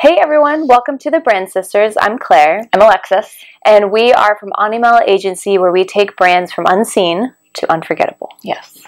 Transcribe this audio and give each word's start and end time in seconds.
Hey 0.00 0.16
everyone, 0.18 0.66
welcome 0.66 0.96
to 0.96 1.10
the 1.10 1.20
Brand 1.20 1.50
Sisters. 1.50 1.94
I'm 2.00 2.18
Claire. 2.18 2.62
I'm 2.72 2.80
Alexis. 2.80 3.36
And 3.66 3.92
we 3.92 4.14
are 4.14 4.38
from 4.38 4.48
Animal 4.58 4.98
Agency, 5.06 5.58
where 5.58 5.70
we 5.72 5.84
take 5.84 6.16
brands 6.16 6.52
from 6.52 6.64
unseen 6.66 7.34
to 7.52 7.70
unforgettable. 7.70 8.30
Yes. 8.42 8.78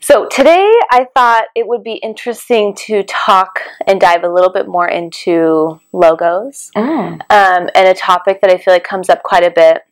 So 0.00 0.26
today 0.26 0.70
I 0.90 1.06
thought 1.14 1.44
it 1.54 1.66
would 1.66 1.82
be 1.82 1.94
interesting 1.94 2.74
to 2.86 3.02
talk 3.04 3.60
and 3.86 3.98
dive 3.98 4.24
a 4.24 4.28
little 4.28 4.52
bit 4.52 4.68
more 4.68 4.86
into 4.86 5.80
logos 5.92 6.70
Mm. 6.76 7.12
um, 7.30 7.70
and 7.74 7.88
a 7.88 7.94
topic 7.94 8.42
that 8.42 8.50
I 8.50 8.58
feel 8.58 8.74
like 8.74 8.84
comes 8.84 9.08
up 9.08 9.22
quite 9.22 9.42
a 9.42 9.50
bit 9.50 9.84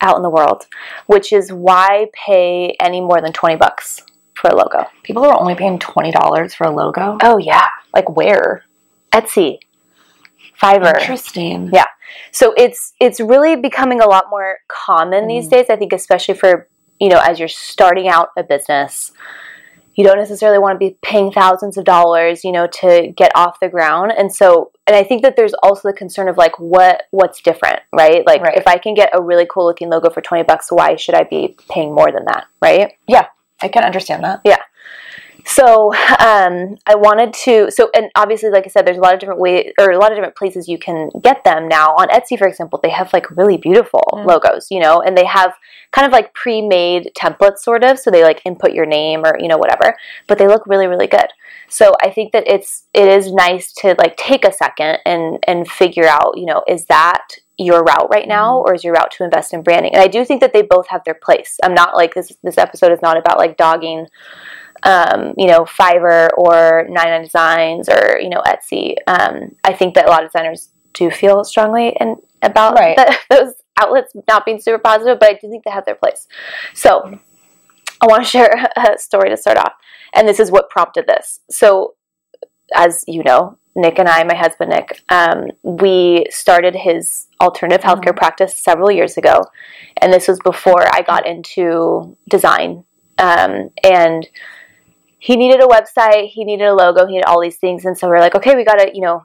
out 0.00 0.16
in 0.16 0.22
the 0.22 0.30
world, 0.30 0.66
which 1.06 1.30
is 1.30 1.52
why 1.52 2.06
pay 2.14 2.74
any 2.80 3.02
more 3.02 3.20
than 3.20 3.34
20 3.34 3.56
bucks 3.56 4.00
for 4.34 4.48
a 4.48 4.56
logo? 4.56 4.86
People 5.02 5.24
are 5.24 5.38
only 5.38 5.54
paying 5.54 5.78
twenty 5.78 6.10
dollars 6.10 6.54
for 6.54 6.64
a 6.64 6.70
logo. 6.70 7.18
Oh, 7.22 7.36
yeah. 7.36 7.68
Like 7.94 8.08
where? 8.16 8.64
Etsy, 9.12 9.58
Fiverr. 10.60 10.98
Interesting. 11.00 11.70
Yeah. 11.72 11.86
So 12.30 12.52
it's 12.56 12.92
it's 13.00 13.20
really 13.20 13.56
becoming 13.56 14.00
a 14.00 14.06
lot 14.06 14.24
more 14.30 14.58
common 14.68 15.26
these 15.26 15.46
Mm. 15.46 15.50
days. 15.50 15.66
I 15.70 15.76
think 15.76 15.92
especially 15.92 16.34
for 16.34 16.68
you 17.00 17.08
know 17.08 17.20
as 17.22 17.38
you're 17.38 17.48
starting 17.48 18.08
out 18.08 18.30
a 18.36 18.42
business, 18.42 19.12
you 19.94 20.04
don't 20.04 20.18
necessarily 20.18 20.58
want 20.58 20.74
to 20.74 20.78
be 20.78 20.96
paying 21.02 21.32
thousands 21.32 21.76
of 21.76 21.84
dollars, 21.84 22.44
you 22.44 22.52
know, 22.52 22.66
to 22.66 23.12
get 23.16 23.32
off 23.34 23.60
the 23.60 23.68
ground. 23.68 24.12
And 24.16 24.32
so 24.34 24.70
and 24.86 24.96
I 24.96 25.04
think 25.04 25.22
that 25.22 25.36
there's 25.36 25.54
also 25.62 25.88
the 25.88 25.94
concern 25.96 26.28
of 26.28 26.36
like 26.36 26.58
what 26.58 27.04
what's 27.10 27.40
different, 27.40 27.80
right? 27.92 28.26
Like 28.26 28.42
Right. 28.42 28.56
if 28.56 28.66
I 28.66 28.78
can 28.78 28.94
get 28.94 29.10
a 29.12 29.22
really 29.22 29.46
cool 29.48 29.66
looking 29.66 29.90
logo 29.90 30.10
for 30.10 30.20
20 30.20 30.44
bucks, 30.44 30.70
why 30.70 30.96
should 30.96 31.14
I 31.14 31.24
be 31.24 31.56
paying 31.70 31.94
more 31.94 32.10
than 32.12 32.24
that, 32.26 32.46
right? 32.60 32.92
Yeah, 33.06 33.26
I 33.60 33.68
can 33.68 33.84
understand 33.84 34.22
that. 34.24 34.40
So 35.44 35.92
um, 36.18 36.76
I 36.86 36.94
wanted 36.94 37.32
to. 37.44 37.70
So 37.70 37.90
and 37.94 38.10
obviously, 38.14 38.50
like 38.50 38.64
I 38.64 38.68
said, 38.68 38.86
there's 38.86 38.96
a 38.96 39.00
lot 39.00 39.14
of 39.14 39.20
different 39.20 39.40
ways 39.40 39.72
or 39.78 39.90
a 39.90 39.98
lot 39.98 40.12
of 40.12 40.16
different 40.16 40.36
places 40.36 40.68
you 40.68 40.78
can 40.78 41.10
get 41.22 41.44
them 41.44 41.68
now. 41.68 41.90
On 41.90 42.08
Etsy, 42.08 42.38
for 42.38 42.46
example, 42.46 42.78
they 42.82 42.90
have 42.90 43.12
like 43.12 43.30
really 43.30 43.56
beautiful 43.56 44.00
Mm. 44.12 44.26
logos, 44.26 44.68
you 44.70 44.80
know, 44.80 45.00
and 45.00 45.16
they 45.16 45.24
have 45.24 45.54
kind 45.90 46.06
of 46.06 46.12
like 46.12 46.34
pre-made 46.34 47.10
templates, 47.16 47.58
sort 47.58 47.84
of. 47.84 47.98
So 47.98 48.10
they 48.10 48.22
like 48.22 48.42
input 48.44 48.72
your 48.72 48.86
name 48.86 49.24
or 49.24 49.38
you 49.38 49.48
know 49.48 49.58
whatever, 49.58 49.96
but 50.26 50.38
they 50.38 50.46
look 50.46 50.66
really 50.66 50.86
really 50.86 51.06
good. 51.06 51.28
So 51.68 51.94
I 52.02 52.10
think 52.10 52.32
that 52.32 52.44
it's 52.46 52.84
it 52.94 53.08
is 53.08 53.32
nice 53.32 53.72
to 53.74 53.94
like 53.98 54.16
take 54.16 54.44
a 54.44 54.52
second 54.52 54.98
and 55.06 55.38
and 55.46 55.68
figure 55.68 56.06
out, 56.06 56.36
you 56.36 56.46
know, 56.46 56.62
is 56.68 56.86
that 56.86 57.26
your 57.58 57.82
route 57.84 58.08
right 58.10 58.26
now 58.26 58.58
or 58.58 58.74
is 58.74 58.82
your 58.82 58.94
route 58.94 59.10
to 59.12 59.24
invest 59.24 59.52
in 59.52 59.62
branding? 59.62 59.94
And 59.94 60.02
I 60.02 60.08
do 60.08 60.24
think 60.24 60.40
that 60.40 60.52
they 60.52 60.62
both 60.62 60.88
have 60.88 61.04
their 61.04 61.14
place. 61.14 61.58
I'm 61.62 61.74
not 61.74 61.94
like 61.94 62.14
this 62.14 62.32
this 62.42 62.58
episode 62.58 62.92
is 62.92 63.02
not 63.02 63.16
about 63.16 63.38
like 63.38 63.56
dogging 63.56 64.06
um, 64.82 65.34
you 65.36 65.46
know, 65.46 65.64
Fiverr 65.64 66.30
or 66.36 66.86
99 66.88 67.22
Designs 67.22 67.88
or, 67.88 68.18
you 68.20 68.28
know, 68.28 68.42
Etsy. 68.42 68.96
Um, 69.06 69.54
I 69.64 69.72
think 69.72 69.94
that 69.94 70.06
a 70.06 70.10
lot 70.10 70.24
of 70.24 70.30
designers 70.30 70.70
do 70.92 71.10
feel 71.10 71.44
strongly 71.44 71.96
and 71.98 72.16
about 72.42 72.74
Right. 72.74 72.96
the, 72.96 73.16
those 73.30 73.54
outlets 73.78 74.12
not 74.28 74.44
being 74.44 74.60
super 74.60 74.78
positive, 74.78 75.18
but 75.18 75.30
I 75.30 75.32
do 75.34 75.48
think 75.48 75.64
they 75.64 75.70
have 75.70 75.84
their 75.84 75.94
place. 75.94 76.26
So 76.74 77.18
I 78.00 78.06
want 78.06 78.24
to 78.24 78.28
share 78.28 78.50
a 78.76 78.98
story 78.98 79.30
to 79.30 79.36
start 79.36 79.58
off. 79.58 79.72
And 80.14 80.28
this 80.28 80.40
is 80.40 80.50
what 80.50 80.68
prompted 80.68 81.06
this. 81.06 81.40
So, 81.50 81.94
as 82.74 83.04
you 83.06 83.22
know, 83.22 83.58
Nick 83.74 83.98
and 83.98 84.08
I, 84.08 84.22
my 84.24 84.34
husband 84.34 84.70
Nick, 84.70 85.00
um, 85.08 85.50
we 85.62 86.26
started 86.28 86.74
his 86.74 87.28
alternative 87.40 87.82
healthcare 87.82 88.14
practice 88.14 88.54
several 88.56 88.90
years 88.90 89.16
ago. 89.16 89.44
And 89.98 90.12
this 90.12 90.28
was 90.28 90.38
before 90.40 90.84
I 90.92 91.02
got 91.02 91.26
into 91.26 92.16
design. 92.28 92.84
Um, 93.18 93.70
and 93.82 94.28
he 95.22 95.36
needed 95.36 95.60
a 95.62 95.66
website, 95.66 96.30
he 96.30 96.42
needed 96.44 96.66
a 96.66 96.74
logo, 96.74 97.06
he 97.06 97.12
needed 97.12 97.26
all 97.26 97.40
these 97.40 97.56
things. 97.56 97.84
And 97.84 97.96
so 97.96 98.08
we 98.10 98.16
are 98.16 98.20
like, 98.20 98.34
okay, 98.34 98.56
we 98.56 98.64
got 98.64 98.80
to, 98.80 98.90
you 98.92 99.00
know, 99.00 99.24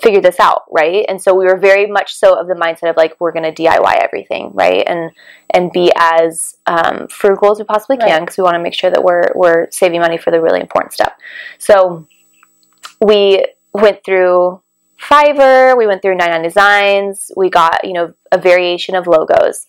figure 0.00 0.22
this 0.22 0.40
out, 0.40 0.62
right? 0.70 1.04
And 1.06 1.20
so 1.20 1.34
we 1.34 1.44
were 1.44 1.58
very 1.58 1.86
much 1.86 2.14
so 2.14 2.34
of 2.34 2.46
the 2.46 2.54
mindset 2.54 2.88
of 2.88 2.96
like, 2.96 3.14
we're 3.20 3.32
going 3.32 3.42
to 3.42 3.62
DIY 3.62 3.94
everything, 4.02 4.52
right? 4.54 4.82
And 4.86 5.10
and 5.50 5.70
be 5.70 5.92
as 5.96 6.56
um, 6.66 7.08
frugal 7.08 7.52
as 7.52 7.58
we 7.58 7.64
possibly 7.64 7.98
can 7.98 8.08
Right. 8.08 8.20
because 8.20 8.38
we 8.38 8.42
want 8.42 8.54
to 8.54 8.62
make 8.62 8.72
sure 8.72 8.90
that 8.90 9.04
we're 9.04 9.28
we're 9.34 9.70
saving 9.70 10.00
money 10.00 10.16
for 10.16 10.30
the 10.30 10.40
really 10.40 10.60
important 10.60 10.94
stuff. 10.94 11.12
So 11.58 12.08
we 13.04 13.44
went 13.74 14.02
through 14.02 14.62
Fiverr, 14.98 15.76
we 15.76 15.86
went 15.86 16.00
through 16.00 16.16
99 16.16 16.42
Designs, 16.42 17.30
we 17.36 17.50
got 17.50 17.84
you 17.84 17.92
know 17.92 18.14
a 18.32 18.38
variation 18.38 18.94
of 18.94 19.06
logos, 19.06 19.66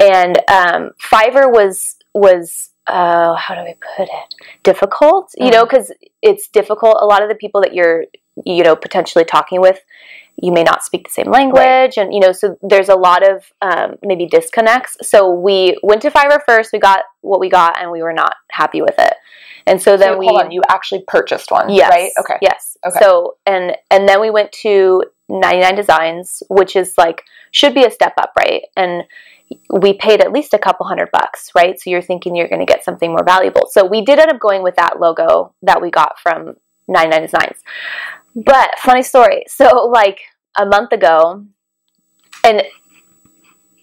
and 0.00 0.36
um, 0.50 0.90
Fiverr 1.00 1.48
was 1.52 1.94
was 2.12 2.70
uh, 2.88 3.34
how 3.34 3.54
do 3.54 3.60
I 3.60 3.76
put 3.96 4.08
it 4.08 4.34
difficult, 4.62 5.32
you 5.36 5.50
know, 5.50 5.64
because 5.64 5.92
it's 6.22 6.48
difficult. 6.48 6.98
A 7.00 7.06
lot 7.06 7.22
of 7.22 7.28
the 7.28 7.34
people 7.34 7.60
that 7.62 7.74
you're 7.74 8.04
you 8.44 8.62
know 8.62 8.76
potentially 8.76 9.24
talking 9.24 9.60
with 9.60 9.80
you 10.36 10.52
may 10.52 10.62
not 10.62 10.84
speak 10.84 11.08
the 11.08 11.12
same 11.12 11.30
language 11.30 11.96
and 11.96 12.12
you 12.12 12.20
know 12.20 12.32
so 12.32 12.56
there's 12.62 12.88
a 12.88 12.94
lot 12.94 13.26
of 13.28 13.50
um, 13.62 13.94
maybe 14.02 14.26
disconnects 14.26 14.96
so 15.02 15.30
we 15.30 15.76
went 15.82 16.02
to 16.02 16.10
fiverr 16.10 16.40
first 16.46 16.70
we 16.72 16.78
got 16.78 17.00
what 17.22 17.40
we 17.40 17.48
got 17.48 17.80
and 17.80 17.90
we 17.90 18.02
were 18.02 18.12
not 18.12 18.34
happy 18.50 18.82
with 18.82 18.94
it 18.98 19.14
and 19.66 19.80
so 19.80 19.96
then 19.96 20.12
So, 20.12 20.18
we 20.18 20.26
hold 20.26 20.42
on, 20.42 20.50
you 20.52 20.62
actually 20.68 21.02
purchased 21.08 21.50
one, 21.50 21.70
yes 21.70 21.90
right? 21.90 22.10
Okay. 22.20 22.36
yes 22.42 22.76
Okay. 22.86 22.98
so 23.00 23.36
and 23.46 23.76
and 23.90 24.08
then 24.08 24.20
we 24.20 24.30
went 24.30 24.52
to 24.62 25.02
99 25.28 25.74
designs 25.74 26.42
which 26.50 26.76
is 26.76 26.94
like 26.98 27.22
should 27.50 27.74
be 27.74 27.84
a 27.84 27.90
step 27.90 28.12
up 28.18 28.32
right 28.38 28.62
and 28.76 29.04
we 29.70 29.94
paid 29.94 30.20
at 30.20 30.32
least 30.32 30.54
a 30.54 30.58
couple 30.58 30.86
hundred 30.86 31.08
bucks 31.12 31.50
right 31.54 31.78
so 31.78 31.90
you're 31.90 32.02
thinking 32.02 32.34
you're 32.34 32.48
going 32.48 32.64
to 32.64 32.72
get 32.72 32.84
something 32.84 33.10
more 33.10 33.24
valuable 33.24 33.68
so 33.70 33.84
we 33.84 34.04
did 34.04 34.18
end 34.18 34.30
up 34.30 34.40
going 34.40 34.62
with 34.62 34.76
that 34.76 34.98
logo 35.00 35.54
that 35.62 35.80
we 35.80 35.90
got 35.90 36.18
from 36.20 36.54
99 36.88 37.22
designs 37.22 37.62
but 38.36 38.70
funny 38.78 39.02
story. 39.02 39.44
So 39.48 39.90
like 39.92 40.20
a 40.58 40.66
month 40.66 40.92
ago, 40.92 41.44
and 42.44 42.62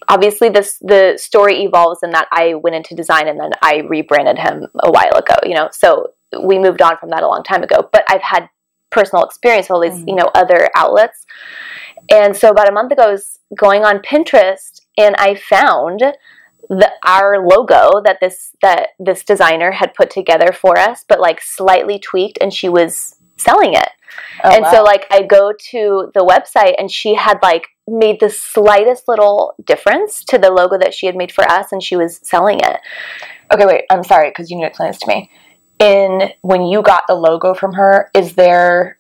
obviously 0.07 0.50
this 0.50 0.78
the 0.79 1.18
story 1.18 1.63
evolves 1.63 2.02
in 2.03 2.12
that 2.12 2.28
I 2.31 2.53
went 2.53 2.75
into 2.75 2.96
design 2.96 3.28
and 3.28 3.40
then 3.40 3.52
I 3.62 3.78
rebranded 3.90 4.38
him 4.38 4.68
a 4.79 4.91
while 4.91 5.16
ago. 5.16 5.35
You 5.44 5.56
know, 5.56 5.69
so 5.72 6.12
we 6.44 6.59
moved 6.59 6.81
on 6.81 6.97
from 6.97 7.09
that 7.09 7.23
a 7.23 7.28
long 7.28 7.44
time 7.44 7.63
ago. 7.63 7.90
But 7.91 8.03
I've 8.07 8.22
had 8.22 8.50
personal 8.91 9.25
experience 9.25 9.66
with 9.66 9.72
all 9.72 9.81
these 9.81 10.00
Mhm. 10.00 10.09
you 10.09 10.16
know 10.16 10.29
other 10.35 10.69
outlets, 10.75 11.25
and 12.12 12.38
so 12.38 12.52
about 12.52 12.69
a 12.69 12.72
month 12.72 12.91
ago 12.91 13.03
I 13.03 13.12
was 13.12 13.40
going 13.57 13.84
on 13.84 14.00
Pinterest 14.00 14.81
and 14.97 15.15
I 15.17 15.35
found 15.35 16.01
the 16.69 16.91
our 17.05 17.45
logo 17.45 18.01
that 18.03 18.19
this 18.21 18.55
that 18.61 18.89
this 18.99 19.23
designer 19.23 19.71
had 19.71 19.93
put 19.93 20.09
together 20.09 20.51
for 20.51 20.77
us, 20.77 21.03
but 21.07 21.19
like 21.19 21.41
slightly 21.41 21.99
tweaked, 21.99 22.37
and 22.41 22.53
she 22.53 22.69
was 22.69 23.15
selling 23.37 23.73
it. 23.73 23.89
Oh, 24.43 24.51
and 24.51 24.65
so 24.67 24.83
like 24.83 25.05
I 25.11 25.23
go 25.23 25.53
to 25.71 26.11
the 26.13 26.25
website 26.25 26.75
and 26.77 26.89
she 26.89 27.15
had 27.15 27.39
like 27.41 27.67
made 27.87 28.19
the 28.19 28.29
slightest 28.29 29.07
little 29.07 29.55
difference 29.65 30.23
to 30.25 30.37
the 30.37 30.51
logo 30.51 30.77
that 30.77 30.93
she 30.93 31.05
had 31.05 31.15
made 31.15 31.31
for 31.31 31.43
us 31.49 31.71
and 31.71 31.81
she 31.81 31.95
was 31.95 32.19
selling 32.23 32.59
it. 32.59 32.79
okay, 33.51 33.65
wait. 33.65 33.83
I'm 33.89 34.03
sorry 34.03 34.29
because 34.29 34.49
you 34.49 34.57
need 34.57 34.63
to 34.63 34.67
explain 34.69 34.89
this 34.89 34.99
to 34.99 35.07
me. 35.07 35.31
In 35.79 36.31
when 36.41 36.63
you 36.63 36.81
got 36.81 37.03
the 37.07 37.15
logo 37.15 37.53
from 37.53 37.73
her, 37.73 38.09
is 38.13 38.35
there 38.35 38.97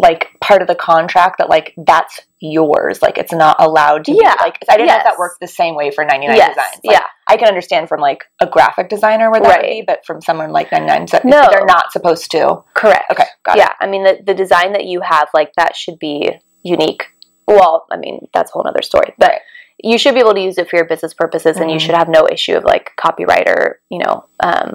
like 0.00 0.28
part 0.40 0.62
of 0.62 0.68
the 0.68 0.74
contract 0.74 1.38
that 1.38 1.48
like 1.48 1.74
that's 1.76 2.20
yours? 2.38 3.00
Like 3.02 3.18
it's 3.18 3.32
not 3.32 3.56
allowed 3.58 4.04
to 4.06 4.12
Yeah. 4.12 4.34
be 4.36 4.42
like 4.42 4.58
I 4.68 4.76
didn't 4.76 4.88
know 4.88 4.96
if 4.98 5.04
that 5.04 5.18
worked 5.18 5.40
the 5.40 5.46
same 5.48 5.74
way 5.74 5.90
for 5.90 6.04
99 6.04 6.36
yes. 6.36 6.50
designs. 6.50 6.80
Like, 6.84 6.94
yeah. 6.94 7.06
I 7.28 7.36
can 7.36 7.48
understand 7.48 7.88
from 7.88 8.00
like 8.00 8.24
a 8.40 8.46
graphic 8.46 8.88
designer 8.88 9.30
where 9.30 9.40
that 9.40 9.62
would 9.62 9.66
be, 9.68 9.82
but 9.86 10.04
from 10.06 10.20
someone 10.20 10.50
like 10.52 10.70
99 10.70 11.06
Designs, 11.06 11.24
No. 11.24 11.48
they're 11.50 11.64
not 11.64 11.90
supposed 11.92 12.30
to. 12.32 12.62
Correct. 12.74 13.10
Okay, 13.10 13.24
got 13.44 13.56
yeah. 13.56 13.72
I 13.80 13.86
mean 13.86 14.04
the, 14.04 14.18
the 14.24 14.34
design 14.34 14.72
that 14.74 14.84
you 14.84 15.00
have 15.00 15.28
like 15.34 15.52
that 15.56 15.74
should 15.74 15.98
be 15.98 16.30
unique. 16.62 17.06
Well, 17.48 17.86
I 17.90 17.96
mean, 17.96 18.28
that's 18.34 18.50
a 18.50 18.52
whole 18.52 18.66
other 18.68 18.82
story. 18.82 19.14
But 19.18 19.30
Right. 19.30 19.40
you 19.82 19.98
should 19.98 20.14
be 20.14 20.20
able 20.20 20.34
to 20.34 20.40
use 20.40 20.58
it 20.58 20.68
for 20.68 20.76
your 20.76 20.86
business 20.86 21.14
purposes 21.14 21.56
and 21.56 21.70
you 21.70 21.78
Mhm. 21.78 21.80
should 21.80 21.94
have 21.94 22.08
no 22.08 22.28
issue 22.30 22.56
of 22.56 22.64
like 22.64 22.92
copyright 22.96 23.48
or, 23.48 23.80
you 23.88 23.98
know, 23.98 24.24
um, 24.40 24.74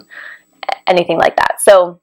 anything 0.88 1.18
like 1.18 1.36
that. 1.38 1.62
So 1.62 2.00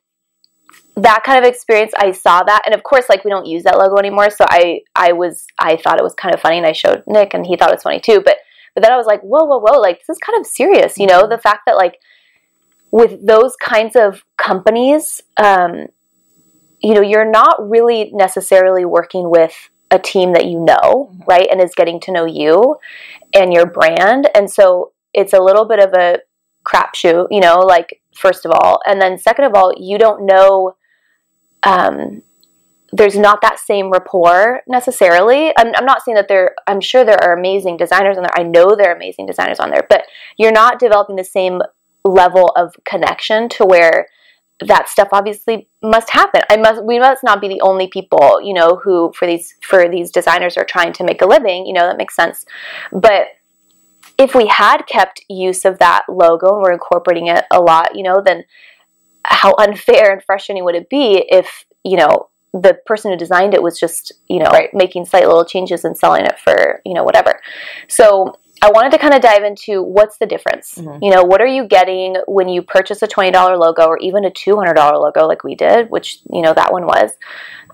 that 1.03 1.23
kind 1.25 1.39
of 1.39 1.49
experience 1.49 1.93
i 1.97 2.11
saw 2.13 2.43
that. 2.43 2.63
And 2.67 2.75
of 2.75 2.83
course 2.83 3.09
like 3.09 3.25
we 3.25 3.31
don't 3.31 3.47
use 3.47 3.63
that 3.65 3.79
logo 3.79 3.97
anymore. 3.97 4.31
So 4.31 4.45
i 4.49 4.81
i 4.97 5.13
was 5.13 5.47
i 5.59 5.77
thought 5.77 5.99
it 5.99 6.03
was 6.05 6.15
kind 6.15 6.35
of 6.35 6.41
funny 6.41 6.59
and 6.59 6.67
i 6.67 6.73
showed 6.73 7.03
nick 7.07 7.35
and 7.35 7.47
he 7.47 7.57
thought 7.57 7.71
it 7.71 7.77
was 7.77 7.83
funny 7.83 8.01
too. 8.01 8.21
But 8.25 8.37
but 8.75 8.83
then 8.83 8.93
i 8.93 8.97
was 8.97 9.07
like 9.07 9.21
whoa 9.23 9.45
whoa 9.45 9.59
whoa 9.59 9.79
like 9.81 9.99
this 9.99 10.11
is 10.17 10.19
kind 10.19 10.39
of 10.41 10.47
serious 10.47 10.99
you 10.99 11.07
know 11.07 11.27
the 11.29 11.39
fact 11.39 11.63
that 11.67 11.77
like 11.77 11.99
with 12.91 13.27
those 13.27 13.55
kinds 13.57 13.97
of 13.97 14.25
companies 14.37 15.23
um 15.37 15.87
you 16.81 16.95
know 16.95 17.03
you're 17.03 17.31
not 17.31 17.69
really 17.69 18.11
necessarily 18.15 18.85
working 18.85 19.31
with 19.31 19.55
a 19.91 19.99
team 19.99 20.33
that 20.33 20.47
you 20.47 20.61
know 20.61 21.11
Mhm. 21.13 21.27
right 21.29 21.49
and 21.51 21.61
is 21.61 21.75
getting 21.75 21.99
to 22.01 22.13
know 22.13 22.25
you 22.27 22.77
and 23.35 23.53
your 23.53 23.67
brand. 23.67 24.29
And 24.35 24.51
so 24.51 24.93
it's 25.13 25.33
a 25.33 25.41
little 25.41 25.65
bit 25.67 25.79
of 25.81 25.93
a 25.95 26.21
crapshoot 26.65 27.29
you 27.31 27.41
know 27.41 27.61
like 27.61 28.01
first 28.15 28.45
of 28.45 28.53
all. 28.53 28.81
And 28.87 29.01
then 29.01 29.19
second 29.19 29.45
of 29.47 29.55
all 29.55 29.73
you 29.77 29.97
don't 29.99 30.25
know 30.27 30.75
um, 31.63 32.23
there's 32.93 33.17
not 33.17 33.43
that 33.43 33.59
same 33.59 33.91
rapport 33.91 34.63
necessarily. 34.67 35.53
I'm, 35.59 35.75
I'm 35.77 35.85
not 35.85 36.03
saying 36.03 36.17
that 36.17 36.29
there, 36.29 36.55
I'm 36.67 36.81
sure 36.81 37.05
there 37.05 37.23
are 37.23 37.37
amazing 37.37 37.77
designers 37.77 38.17
on 38.17 38.23
there. 38.23 38.39
I 38.39 38.43
know 38.43 38.75
there 38.75 38.91
are 38.91 38.97
amazing 38.97 39.27
designers 39.27 39.61
on 39.61 39.71
there, 39.71 39.87
but 39.89 40.05
you're 40.39 40.53
not 40.53 40.79
developing 40.79 41.17
the 41.17 41.25
same 41.25 41.61
level 42.05 42.51
of 42.57 42.75
connection 42.85 43.49
to 43.51 43.67
where 43.67 44.07
that 44.61 44.89
stuff 44.89 45.09
obviously 45.13 45.69
must 45.83 46.11
happen. 46.11 46.43
I 46.51 46.57
must 46.57 46.83
we 46.85 46.99
must 46.99 47.23
not 47.23 47.41
be 47.41 47.49
the 47.49 47.61
only 47.61 47.87
people, 47.87 48.41
you 48.43 48.55
know, 48.55 48.81
who 48.83 49.13
for 49.15 49.27
these 49.27 49.55
for 49.63 49.89
these 49.89 50.11
designers 50.11 50.57
are 50.57 50.65
trying 50.65 50.93
to 50.95 51.05
make 51.05 51.23
a 51.23 51.27
living, 51.27 51.67
you 51.67 51.73
know, 51.73 51.87
that 51.87 51.97
makes 51.97 52.17
sense. 52.17 52.45
But 52.91 53.29
if 54.19 54.35
we 54.35 54.47
had 54.49 54.83
kept 54.89 55.25
use 55.29 55.65
of 55.65 55.79
that 55.79 56.07
logo 56.09 56.55
and 56.55 56.63
we're 56.63 56.73
incorporating 56.73 57.29
it 57.29 57.45
a 57.53 57.61
lot, 57.61 57.95
you 57.95 58.03
know, 58.03 58.21
then 58.21 58.45
how 59.29 59.55
unfair 59.59 60.11
and 60.13 60.23
frustrating 60.25 60.65
would 60.65 60.75
it 60.75 60.89
be 60.89 61.25
if, 61.29 61.65
you 61.85 61.97
know, 61.97 62.29
the 62.55 62.79
person 62.87 63.11
who 63.11 63.17
designed 63.17 63.53
it 63.55 63.63
was 63.63 63.79
just, 63.79 64.13
you 64.27 64.39
know, 64.39 64.51
Right. 64.51 64.73
making 64.73 65.05
slight 65.05 65.27
little 65.27 65.45
changes 65.45 65.85
and 65.85 65.97
selling 65.97 66.25
it 66.25 66.39
for, 66.39 66.81
you 66.85 66.95
know, 66.95 67.05
whatever. 67.05 67.41
So 67.89 68.35
I 68.63 68.71
wanted 68.71 68.91
to 68.93 68.99
kind 68.99 69.15
of 69.15 69.21
dive 69.21 69.45
into 69.45 69.83
what's 69.83 70.17
the 70.19 70.27
difference. 70.27 70.77
Mhm. 70.77 70.99
You 71.03 71.11
know, 71.11 71.23
what 71.23 71.41
are 71.41 71.47
you 71.47 71.65
getting 71.65 72.17
when 72.27 72.49
you 72.49 72.63
purchase 72.63 73.03
a 73.03 73.07
$20 73.07 73.59
logo 73.59 73.87
or 73.87 73.99
even 73.99 74.25
a 74.25 74.31
$200 74.31 74.99
logo 74.99 75.27
like 75.29 75.45
we 75.45 75.55
did, 75.55 75.91
which, 75.91 76.21
you 76.33 76.43
know, 76.43 76.55
that 76.55 76.73
one 76.73 76.87
was, 76.87 77.13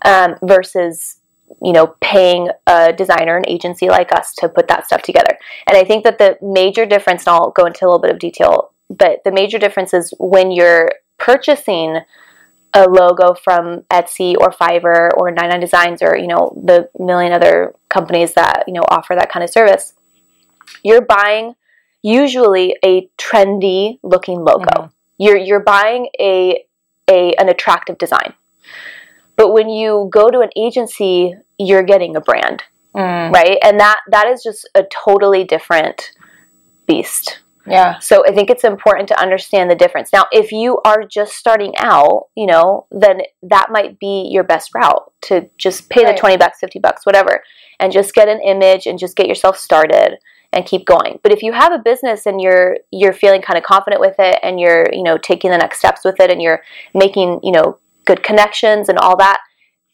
um, 0.04 0.36
versus, 0.42 1.20
you 1.62 1.72
know, 1.72 1.94
paying 2.00 2.50
a 2.66 2.92
designer, 2.92 3.36
an 3.36 3.44
agency 3.48 3.88
like 3.88 4.12
us 4.12 4.34
to 4.34 4.48
put 4.48 4.66
that 4.68 4.86
stuff 4.86 5.02
together. 5.02 5.38
And 5.68 5.76
I 5.76 5.84
think 5.84 6.02
that 6.04 6.18
the 6.18 6.36
major 6.42 6.84
difference, 6.84 7.26
and 7.26 7.34
I'll 7.34 7.50
go 7.50 7.64
into 7.64 7.84
a 7.84 7.86
little 7.86 8.00
bit 8.00 8.10
of 8.10 8.18
detail, 8.18 8.72
but 8.90 9.22
the 9.24 9.32
major 9.32 9.58
difference 9.58 9.94
is 9.94 10.12
when 10.18 10.50
you're 10.50 10.90
purchasing 11.18 11.98
a 12.76 12.88
logo 12.88 13.34
from 13.34 13.82
Etsy 13.90 14.34
or 14.38 14.50
Fiverr 14.50 15.10
or 15.16 15.30
99 15.30 15.60
Designs 15.60 16.02
or, 16.02 16.16
you 16.16 16.26
know, 16.26 16.60
the 16.64 16.88
million 16.98 17.32
other 17.32 17.74
companies 17.88 18.34
that, 18.34 18.64
you 18.66 18.74
know, 18.74 18.82
offer 18.88 19.14
that 19.14 19.30
kind 19.30 19.44
of 19.44 19.50
service 19.50 19.94
you're 20.82 21.02
buying 21.02 21.54
usually 22.02 22.76
a 22.84 23.08
trendy 23.18 23.98
looking 24.02 24.44
logo. 24.44 24.64
Mhm. 24.64 24.90
You're 25.18 25.36
you're 25.36 25.60
buying 25.60 26.08
a 26.20 26.64
a 27.10 27.32
an 27.34 27.48
attractive 27.48 27.98
design. 27.98 28.34
But 29.36 29.52
when 29.52 29.68
you 29.68 30.08
go 30.12 30.30
to 30.30 30.40
an 30.40 30.50
agency, 30.56 31.34
you're 31.58 31.82
getting 31.82 32.14
a 32.14 32.20
brand, 32.20 32.62
Mm, 32.94 33.32
right? 33.32 33.58
And 33.62 33.80
that 33.80 34.00
that 34.08 34.28
is 34.28 34.42
just 34.42 34.68
a 34.74 34.84
totally 34.84 35.44
different 35.44 36.12
beast. 36.86 37.40
Yeah. 37.66 37.98
So 37.98 38.24
I 38.26 38.32
think 38.32 38.50
it's 38.50 38.64
important 38.64 39.08
to 39.08 39.20
understand 39.20 39.70
the 39.70 39.74
difference. 39.74 40.10
Now, 40.12 40.26
if 40.32 40.52
you 40.52 40.80
are 40.84 41.04
just 41.04 41.34
starting 41.34 41.72
out, 41.78 42.28
you 42.36 42.46
know, 42.46 42.86
then 42.90 43.22
that 43.42 43.68
might 43.70 43.98
be 43.98 44.28
your 44.30 44.44
best 44.44 44.74
route 44.74 45.10
to 45.22 45.48
just 45.58 45.88
pay 45.88 46.04
the 46.04 46.14
20 46.14 46.36
bucks, 46.36 46.58
50 46.60 46.78
bucks, 46.78 47.06
whatever, 47.06 47.42
and 47.80 47.92
just 47.92 48.14
get 48.14 48.28
an 48.28 48.40
image 48.40 48.86
and 48.86 48.98
just 48.98 49.16
get 49.16 49.28
yourself 49.28 49.58
started 49.58 50.18
and 50.52 50.66
keep 50.66 50.86
going. 50.86 51.18
But 51.22 51.32
if 51.32 51.42
you 51.42 51.52
have 51.52 51.72
a 51.72 51.78
business 51.78 52.26
and 52.26 52.40
you're 52.40 52.78
you're 52.92 53.12
feeling 53.12 53.42
kind 53.42 53.58
of 53.58 53.64
confident 53.64 54.00
with 54.00 54.14
it 54.18 54.38
and 54.42 54.60
you're, 54.60 54.88
you 54.92 55.02
know, 55.02 55.18
taking 55.18 55.50
the 55.50 55.58
next 55.58 55.78
steps 55.78 56.04
with 56.04 56.20
it 56.20 56.30
and 56.30 56.40
you're 56.40 56.62
making, 56.94 57.40
you 57.42 57.50
know, 57.52 57.78
good 58.04 58.22
connections 58.22 58.88
and 58.88 58.98
all 58.98 59.16
that, 59.16 59.40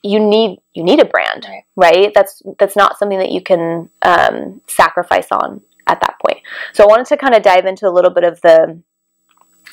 you 0.02 0.18
need 0.20 0.58
you 0.74 0.82
need 0.82 1.00
a 1.00 1.04
brand, 1.04 1.46
Right. 1.48 1.64
right? 1.76 2.12
That's 2.14 2.42
that's 2.58 2.76
not 2.76 2.98
something 2.98 3.18
that 3.18 3.32
you 3.32 3.40
can 3.42 3.88
um, 4.02 4.60
sacrifice 4.66 5.28
on 5.30 5.62
at 5.90 6.00
that 6.00 6.16
point. 6.24 6.38
So 6.72 6.84
I 6.84 6.86
wanted 6.86 7.06
to 7.06 7.16
kind 7.16 7.34
of 7.34 7.42
dive 7.42 7.66
into 7.66 7.88
a 7.88 7.90
little 7.90 8.10
bit 8.10 8.24
of 8.24 8.40
the 8.40 8.80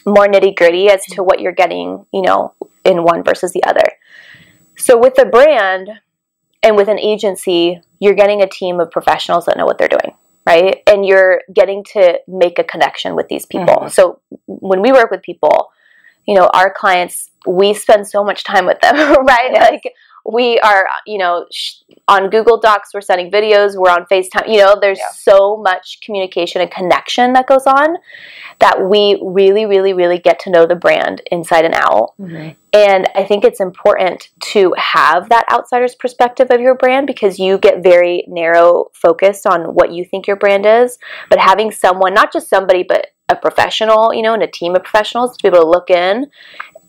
more 0.05 0.27
nitty 0.27 0.55
gritty 0.55 0.89
as 0.89 1.05
to 1.07 1.23
what 1.23 1.39
you're 1.39 1.51
getting, 1.51 2.05
you 2.11 2.21
know, 2.21 2.53
in 2.83 3.03
one 3.03 3.23
versus 3.23 3.51
the 3.53 3.63
other. 3.63 3.85
So 4.77 4.97
with 4.97 5.19
a 5.19 5.25
brand 5.25 5.89
and 6.63 6.75
with 6.75 6.87
an 6.87 6.99
agency, 6.99 7.81
you're 7.99 8.15
getting 8.15 8.41
a 8.41 8.47
team 8.47 8.79
of 8.79 8.89
professionals 8.91 9.45
that 9.45 9.57
know 9.57 9.65
what 9.65 9.77
they're 9.77 9.87
doing, 9.87 10.13
right? 10.45 10.81
And 10.87 11.05
you're 11.05 11.41
getting 11.53 11.83
to 11.93 12.19
make 12.27 12.57
a 12.57 12.63
connection 12.63 13.15
with 13.15 13.27
these 13.27 13.45
people. 13.45 13.75
Mhm. 13.75 13.91
So 13.91 14.19
when 14.45 14.81
we 14.81 14.91
work 14.91 15.11
with 15.11 15.21
people, 15.21 15.71
you 16.25 16.35
know, 16.35 16.49
our 16.53 16.71
clients, 16.73 17.29
we 17.45 17.73
spend 17.73 18.07
so 18.07 18.23
much 18.23 18.43
time 18.43 18.65
with 18.65 18.79
them, 18.81 18.95
right? 19.25 19.51
Yes. 19.53 19.71
Like 19.71 19.93
we 20.29 20.59
are, 20.59 20.87
you 21.05 21.17
know, 21.17 21.45
sh- 21.51 21.75
on 22.07 22.29
Google 22.29 22.59
Docs, 22.59 22.93
we're 22.93 23.01
sending 23.01 23.31
videos, 23.31 23.77
we're 23.77 23.89
on 23.89 24.05
FaceTime. 24.11 24.47
You 24.51 24.59
know, 24.59 24.77
there's 24.79 24.99
Yeah. 24.99 25.09
so 25.13 25.55
much 25.57 25.99
communication 26.01 26.61
and 26.61 26.69
connection 26.69 27.31
that 27.33 27.47
goes 27.47 27.65
on 27.65 27.97
that 28.59 28.81
we 28.89 29.19
really, 29.23 29.65
really, 29.65 29.93
really 29.93 30.17
get 30.17 30.39
to 30.39 30.49
know 30.49 30.65
the 30.65 30.75
brand 30.75 31.21
inside 31.31 31.63
and 31.63 31.75
out. 31.75 32.13
Mhm. 32.19 32.55
And 32.73 33.09
I 33.15 33.23
think 33.23 33.45
it's 33.45 33.61
important 33.61 34.29
to 34.51 34.73
have 34.77 35.29
that 35.29 35.45
outsider's 35.51 35.95
perspective 35.95 36.47
of 36.51 36.59
your 36.59 36.75
brand 36.75 37.07
because 37.07 37.39
you 37.39 37.57
get 37.57 37.79
very 37.79 38.23
narrow 38.27 38.87
focused 38.93 39.47
on 39.47 39.73
what 39.75 39.91
you 39.91 40.03
think 40.03 40.27
your 40.27 40.35
brand 40.35 40.65
is. 40.65 40.97
But 41.29 41.39
having 41.39 41.71
someone, 41.71 42.13
not 42.13 42.33
just 42.33 42.49
somebody, 42.49 42.83
but 42.83 43.07
a 43.29 43.35
professional, 43.35 44.13
you 44.13 44.21
know, 44.21 44.33
and 44.33 44.43
a 44.43 44.47
team 44.47 44.75
of 44.75 44.83
professionals 44.83 45.35
to 45.37 45.43
be 45.43 45.47
able 45.49 45.63
to 45.63 45.69
look 45.69 45.89
in 45.89 46.27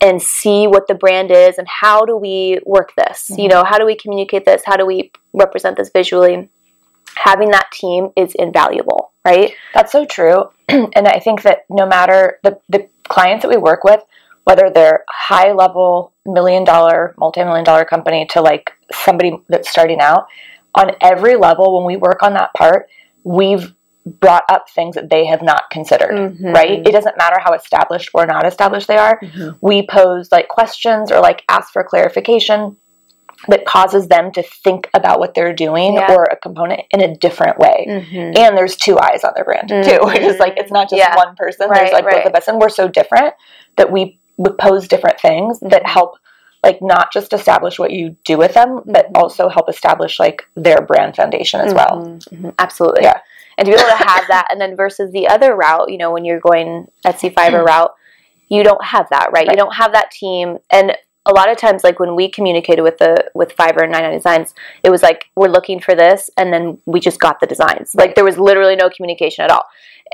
and 0.01 0.21
see 0.21 0.67
what 0.67 0.87
the 0.87 0.93
brand 0.93 1.31
is 1.31 1.57
and 1.57 1.67
how 1.67 2.05
do 2.05 2.15
we 2.15 2.59
work 2.65 2.93
this? 2.95 3.29
You 3.29 3.45
Mhm. 3.45 3.49
know, 3.49 3.63
how 3.63 3.77
do 3.77 3.85
we 3.85 3.95
communicate 3.95 4.45
this? 4.45 4.61
How 4.65 4.77
do 4.77 4.85
we 4.85 5.11
represent 5.33 5.77
this 5.77 5.89
visually? 5.89 6.49
Having 7.15 7.51
that 7.51 7.71
team 7.71 8.11
is 8.15 8.33
invaluable, 8.35 9.11
right? 9.25 9.53
That's 9.73 9.91
so 9.91 10.05
true. 10.05 10.49
and 10.69 11.07
I 11.07 11.19
think 11.19 11.41
that 11.41 11.65
no 11.69 11.85
matter 11.85 12.39
the, 12.43 12.59
the 12.69 12.87
clients 13.07 13.43
that 13.43 13.49
we 13.49 13.57
work 13.57 13.83
with, 13.83 14.01
whether 14.45 14.69
they're 14.69 15.03
high 15.09 15.51
level, 15.51 16.13
million 16.25 16.63
dollar, 16.63 17.13
multi 17.17 17.43
million 17.43 17.65
dollar 17.65 17.83
company 17.83 18.25
to 18.27 18.41
like 18.41 18.71
somebody 18.91 19.33
that's 19.49 19.69
starting 19.69 19.99
out, 19.99 20.27
on 20.75 20.91
every 21.01 21.35
level, 21.35 21.75
when 21.77 21.85
we 21.85 21.97
work 21.97 22.23
on 22.23 22.33
that 22.33 22.53
part, 22.53 22.87
we've 23.23 23.73
brought 24.19 24.43
up 24.49 24.69
things 24.69 24.95
that 24.95 25.09
they 25.09 25.25
have 25.25 25.41
not 25.41 25.69
considered, 25.69 26.11
Mhm. 26.11 26.53
right? 26.53 26.79
It 26.87 26.91
doesn't 26.91 27.17
matter 27.17 27.37
how 27.39 27.53
established 27.53 28.09
or 28.13 28.25
not 28.25 28.45
established 28.45 28.87
they 28.87 28.97
are. 28.97 29.19
Mhm. 29.21 29.55
We 29.61 29.85
pose 29.85 30.31
like 30.31 30.47
questions 30.47 31.11
or 31.11 31.19
like 31.19 31.43
ask 31.49 31.71
for 31.73 31.83
clarification 31.83 32.77
that 33.47 33.65
causes 33.65 34.07
them 34.09 34.31
to 34.33 34.43
think 34.43 34.89
about 34.93 35.19
what 35.19 35.33
they're 35.33 35.53
doing 35.53 35.93
Yeah. 35.93 36.13
or 36.13 36.23
a 36.25 36.35
component 36.35 36.81
in 36.91 37.01
a 37.01 37.15
different 37.15 37.57
way 37.57 37.85
Mhm. 37.87 38.37
and 38.37 38.57
there's 38.57 38.75
two 38.75 38.99
eyes 38.99 39.23
on 39.23 39.31
their 39.33 39.45
brand 39.45 39.69
too 39.69 39.99
which 40.03 40.19
is 40.21 40.39
like 40.39 40.55
it's 40.57 40.71
not 40.71 40.89
just 40.89 40.99
Yeah. 41.01 41.15
one 41.15 41.35
person 41.37 41.69
Right, 41.69 41.79
there's 41.79 41.93
like 41.93 42.03
right. 42.05 42.15
both 42.23 42.25
of 42.25 42.35
us 42.35 42.49
and 42.49 42.59
we're 42.59 42.67
so 42.67 42.89
different 42.89 43.33
that 43.77 43.91
we 43.91 44.19
pose 44.57 44.89
different 44.89 45.21
things 45.21 45.57
that 45.61 45.83
Mhm. 45.83 45.89
help 45.89 46.15
like 46.65 46.81
not 46.81 47.13
just 47.13 47.31
establish 47.31 47.79
what 47.79 47.91
you 47.91 48.17
do 48.25 48.37
with 48.37 48.53
them 48.55 48.81
but 48.85 49.05
Mhm. 49.13 49.21
also 49.21 49.47
help 49.47 49.69
establish 49.69 50.19
like 50.19 50.41
their 50.57 50.81
brand 50.81 51.15
foundation 51.15 51.61
as 51.61 51.73
well 51.73 51.95
Mhm, 52.01 52.19
mhm, 52.41 52.53
Absolutely. 52.59 53.03
Yeah. 53.03 53.19
And 53.59 53.65
to 53.65 53.71
be 53.71 53.77
able 53.77 53.89
to 53.89 54.03
have 54.03 54.25
that, 54.29 54.47
and 54.51 54.59
then 54.59 54.75
versus 54.75 55.11
the 55.11 55.27
other 55.27 55.55
route, 55.55 55.91
you 55.91 55.97
know, 55.97 56.11
when 56.11 56.25
you're 56.25 56.39
going 56.39 56.87
Etsy 57.05 57.33
Fiverr 57.33 57.59
hmm. 57.59 57.65
route, 57.67 57.91
you 58.47 58.63
don't 58.63 58.83
have 58.83 59.07
that, 59.11 59.29
right? 59.31 59.47
You 59.47 59.55
don't 59.55 59.75
have 59.75 59.93
that 59.93 60.11
team. 60.11 60.57
And 60.71 60.95
a 61.25 61.33
lot 61.33 61.49
of 61.49 61.57
times, 61.57 61.83
like 61.83 61.99
when 61.99 62.15
we 62.15 62.29
communicated 62.29 62.81
with 62.81 62.97
the 62.97 63.29
with 63.35 63.55
Fiverr 63.55 63.83
and 63.83 63.91
99 63.91 64.13
Designs, 64.13 64.55
it 64.83 64.89
was 64.89 65.03
like 65.03 65.25
we're 65.35 65.49
looking 65.49 65.79
for 65.79 65.95
this, 65.95 66.29
and 66.37 66.51
then 66.51 66.79
we 66.85 66.99
just 66.99 67.19
got 67.19 67.39
the 67.39 67.47
designs. 67.47 67.93
Like 67.93 68.15
there 68.15 68.25
was 68.25 68.37
literally 68.37 68.75
no 68.75 68.89
communication 68.89 69.43
at 69.43 69.51
all. 69.51 69.65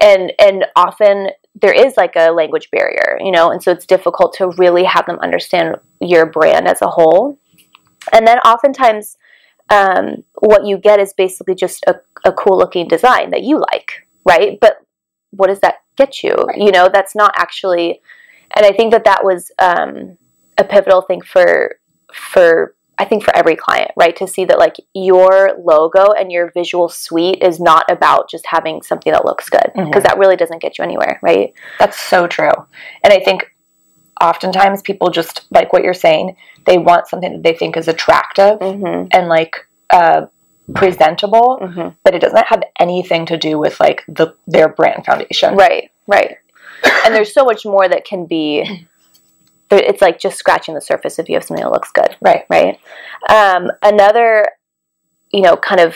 And 0.01 0.33
and 0.39 0.65
often 0.75 1.29
there 1.61 1.73
is 1.73 1.95
like 1.95 2.15
a 2.17 2.31
language 2.31 2.69
barrier, 2.71 3.17
you 3.21 3.31
know, 3.31 3.51
and 3.51 3.63
so 3.63 3.71
it's 3.71 3.85
difficult 3.85 4.33
to 4.37 4.49
really 4.57 4.83
have 4.83 5.05
them 5.05 5.19
understand 5.19 5.77
your 6.01 6.25
brand 6.25 6.67
as 6.67 6.81
a 6.81 6.87
whole. 6.87 7.39
And 8.11 8.27
then 8.27 8.39
oftentimes 8.39 9.17
um, 9.69 10.23
what 10.39 10.65
you 10.65 10.77
get 10.77 10.99
is 10.99 11.13
basically 11.13 11.55
just 11.55 11.83
a, 11.87 11.95
a 12.23 12.31
cool 12.31 12.57
looking 12.57 12.87
design 12.87 13.31
that 13.31 13.43
you 13.43 13.57
like, 13.59 14.07
right? 14.25 14.57
But 14.59 14.77
what 15.31 15.47
does 15.47 15.59
that 15.61 15.75
get 15.97 16.23
you? 16.23 16.31
Right. 16.33 16.57
You 16.57 16.71
know, 16.71 16.89
that's 16.91 17.15
not 17.15 17.33
actually. 17.35 18.01
And 18.55 18.65
I 18.65 18.71
think 18.71 18.91
that 18.91 19.05
that 19.05 19.23
was 19.23 19.51
um, 19.59 20.17
a 20.57 20.63
pivotal 20.63 21.01
thing 21.01 21.21
for 21.21 21.75
for 22.13 22.75
I 22.97 23.03
think 23.03 23.23
for 23.25 23.35
every 23.35 23.57
client, 23.57 23.91
right? 23.97 24.15
To 24.15 24.25
see 24.27 24.45
that 24.45 24.57
like 24.57 24.77
your 24.93 25.51
logo 25.59 26.13
and 26.13 26.31
your 26.31 26.51
visual 26.51 26.87
suite 26.87 27.39
is 27.41 27.59
not 27.59 27.83
about 27.89 28.29
just 28.29 28.45
having 28.45 28.81
something 28.83 29.11
that 29.11 29.25
looks 29.25 29.49
good 29.49 29.69
because 29.75 30.03
Mhm. 30.03 30.07
that 30.07 30.17
really 30.17 30.37
doesn't 30.37 30.61
get 30.61 30.77
you 30.77 30.83
anywhere, 30.85 31.19
right? 31.21 31.53
that's 31.77 31.99
so 31.99 32.25
true 32.27 32.51
and 33.03 33.11
i 33.11 33.19
think 33.19 33.53
oftentimes 34.21 34.81
people 34.81 35.09
just 35.09 35.45
like 35.51 35.71
what 35.73 35.83
you're 35.83 35.93
saying 35.93 36.35
they 36.65 36.77
want 36.77 37.07
something 37.07 37.31
that 37.33 37.43
they 37.43 37.53
think 37.53 37.75
is 37.77 37.87
attractive 37.87 38.59
Mm-hmm. 38.59 39.07
and 39.11 39.27
like 39.27 39.55
uh 39.91 40.25
presentable 40.73 41.59
Mm-hmm. 41.61 41.89
but 42.03 42.15
it 42.15 42.19
doesn't 42.21 42.47
have 42.47 42.63
anything 42.79 43.25
to 43.27 43.37
do 43.37 43.59
with 43.59 43.79
like 43.79 44.03
the 44.07 44.33
their 44.47 44.69
brand 44.69 45.05
foundation 45.05 45.55
Right, 45.55 45.91
right. 46.07 46.37
and 47.05 47.13
there's 47.13 47.33
so 47.33 47.45
much 47.45 47.65
more 47.65 47.87
that 47.87 48.05
can 48.05 48.25
be. 48.25 48.87
It's 49.71 50.01
like 50.01 50.19
just 50.19 50.37
scratching 50.37 50.75
the 50.75 50.81
surface 50.81 51.17
if 51.17 51.27
you 51.27 51.35
have 51.35 51.43
something 51.43 51.63
that 51.63 51.71
looks 51.71 51.91
good, 51.91 52.15
right 52.21 52.43
right? 52.49 52.79
Um, 53.29 53.71
another, 53.81 54.47
you 55.31 55.41
know, 55.41 55.57
kind 55.57 55.81
of 55.81 55.95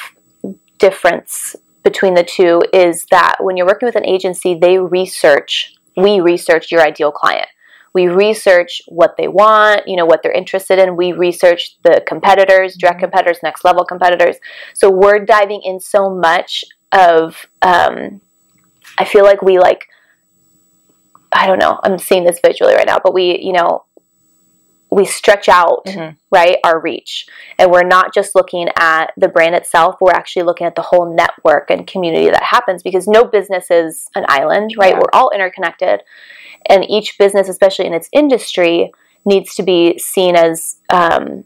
difference 0.80 1.56
between 1.84 2.16
the 2.16 2.24
two 2.24 2.64
is 2.74 3.06
that 3.12 3.36
when 3.40 3.58
you're 3.58 3.68
working 3.68 3.86
with 3.86 3.96
an 3.96 4.06
agency, 4.06 4.56
they 4.56 4.78
research. 4.80 5.76
We 5.96 6.20
research 6.20 6.72
your 6.72 6.82
ideal 6.82 7.12
client. 7.12 7.48
We 7.94 8.08
research 8.08 8.82
what 8.88 9.16
they 9.18 9.28
want, 9.28 9.88
you 9.88 9.96
know, 9.96 10.06
what 10.06 10.22
they're 10.24 10.32
interested 10.32 10.80
in. 10.80 10.96
We 10.96 11.12
research 11.12 11.78
the 11.84 12.04
competitors, 12.08 12.76
direct 12.78 13.00
competitors, 13.00 13.40
next 13.44 13.64
level 13.66 13.84
competitors. 13.84 14.38
So 14.74 14.90
we're 14.90 15.20
diving 15.20 15.62
in 15.64 15.80
so 15.80 16.10
much 16.10 16.64
of. 16.92 17.48
Um, 17.62 18.22
I 18.98 19.06
feel 19.06 19.24
like 19.24 19.42
we 19.42 19.60
like. 19.60 19.88
I 21.32 21.46
don't 21.48 21.60
know. 21.60 21.80
I'm 21.84 22.00
seeing 22.00 22.24
this 22.24 22.40
visually 22.44 22.74
right 22.74 22.88
now, 22.88 23.00
but 23.04 23.14
we, 23.14 23.40
you 23.40 23.54
know, 23.54 23.84
we 24.92 25.06
stretch 25.06 25.48
out 25.48 25.86
Mhm. 25.86 26.16
right 26.32 26.58
our 26.64 26.80
reach 26.80 27.28
and 27.60 27.72
we're 27.72 27.84
not 27.84 28.14
just 28.14 28.34
looking 28.36 28.70
at 28.78 29.14
the 29.18 29.28
brand 29.28 29.54
itself 29.54 29.96
we're 30.02 30.12
actually 30.12 30.42
looking 30.44 30.66
at 30.66 30.74
the 30.76 30.82
whole 30.82 31.14
network 31.14 31.70
and 31.70 31.86
community 31.86 32.30
that 32.30 32.42
happens 32.42 32.82
because 32.82 33.08
no 33.08 33.24
business 33.24 33.70
is 33.70 34.08
an 34.16 34.26
island 34.28 34.74
right 34.80 34.94
Yeah. 34.94 35.00
we're 35.00 35.14
all 35.14 35.30
interconnected 35.30 36.02
and 36.68 36.90
each 36.90 37.18
business 37.18 37.50
especially 37.50 37.86
in 37.86 37.94
its 37.94 38.10
industry 38.14 38.92
needs 39.26 39.56
to 39.56 39.64
be 39.64 39.98
seen 40.00 40.36
as 40.36 40.78
um, 40.90 41.44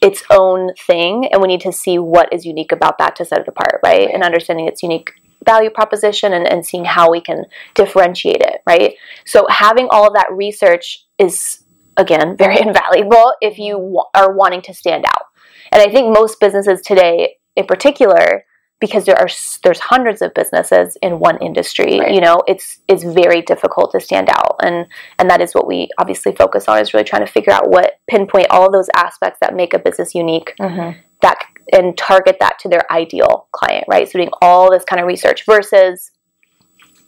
its 0.00 0.22
own 0.30 0.74
thing 0.86 1.26
and 1.32 1.40
we 1.40 1.48
need 1.48 1.60
to 1.60 1.72
see 1.72 1.98
what 1.98 2.32
is 2.32 2.44
unique 2.44 2.72
about 2.72 2.98
that 2.98 3.16
to 3.16 3.24
set 3.24 3.40
it 3.40 3.48
apart 3.48 3.80
right, 3.84 4.06
Right. 4.06 4.10
and 4.14 4.22
understanding 4.22 4.68
its 4.68 4.82
unique 4.82 5.12
value 5.44 5.70
proposition 5.70 6.32
and, 6.32 6.50
and 6.50 6.64
seeing 6.64 6.84
how 6.84 7.10
we 7.10 7.20
can 7.20 7.44
differentiate 7.74 8.40
it 8.40 8.60
right? 8.66 8.94
So 9.24 9.46
having 9.48 9.88
all 9.90 10.06
of 10.06 10.14
that 10.14 10.28
research 10.32 11.04
is 11.18 11.60
again 11.96 12.36
very 12.44 12.60
invaluable 12.60 13.34
if 13.40 13.58
you 13.58 13.78
wa- 13.78 14.06
are 14.14 14.32
wanting 14.32 14.62
to 14.62 14.74
stand 14.74 15.04
out. 15.06 15.26
And 15.72 15.80
i 15.82 15.90
think 15.90 16.12
most 16.12 16.40
businesses 16.40 16.82
today 16.82 17.36
in 17.56 17.66
particular 17.66 18.44
because 18.80 19.04
there 19.06 19.16
are 19.18 19.28
there's 19.62 19.78
hundreds 19.80 20.20
of 20.20 20.34
businesses 20.34 20.96
in 21.00 21.18
one 21.18 21.38
industry 21.40 22.00
Right. 22.00 22.12
you 22.12 22.20
know 22.20 22.42
it's 22.46 22.80
it's 22.88 23.04
very 23.04 23.40
difficult 23.42 23.92
to 23.92 24.00
stand 24.00 24.28
out 24.28 24.56
and 24.62 24.86
and 25.18 25.30
that 25.30 25.40
is 25.40 25.54
what 25.54 25.66
we 25.66 25.88
obviously 25.98 26.32
focus 26.34 26.68
on 26.68 26.78
is 26.80 26.92
really 26.92 27.04
trying 27.04 27.24
to 27.24 27.30
figure 27.32 27.52
out 27.52 27.70
what 27.70 28.00
pinpoint 28.08 28.48
all 28.50 28.70
those 28.70 28.88
aspects 28.96 29.38
that 29.40 29.54
make 29.54 29.72
a 29.74 29.78
business 29.78 30.14
unique 30.14 30.54
Mhm. 30.60 30.96
that 31.22 31.38
and 31.72 31.96
target 31.96 32.36
that 32.40 32.58
to 32.58 32.68
their 32.68 32.90
ideal 32.92 33.46
client 33.52 33.84
right 33.88 34.08
so 34.08 34.18
doing 34.18 34.30
all 34.42 34.70
this 34.70 34.84
kind 34.84 35.00
of 35.00 35.06
research 35.06 35.46
versus 35.46 36.10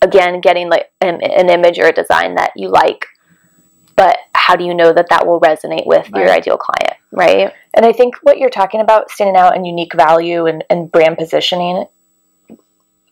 again 0.03 0.41
getting 0.41 0.69
like 0.71 0.91
an, 1.01 1.21
an 1.23 1.51
image 1.51 1.79
or 1.79 1.87
a 1.87 1.93
design 1.93 2.35
that 2.37 2.53
you 2.57 2.69
like 2.69 3.07
but 3.97 4.17
how 4.47 4.55
do 4.55 4.65
you 4.65 4.75
know 4.75 4.93
that 4.93 5.09
that 5.11 5.27
will 5.27 5.41
resonate 5.41 5.87
with 5.87 6.09
your 6.11 6.31
ideal 6.31 6.57
client 6.57 6.97
right 7.11 7.53
And 7.75 7.85
I 7.85 7.93
think 7.93 8.15
what 8.23 8.39
you're 8.39 8.49
talking 8.61 8.81
about, 8.81 9.11
standing 9.11 9.37
out 9.37 9.55
and 9.57 9.67
unique 9.67 9.93
value 9.95 10.47
and, 10.47 10.65
and 10.71 10.91
brand 10.91 11.19
positioning, 11.19 11.85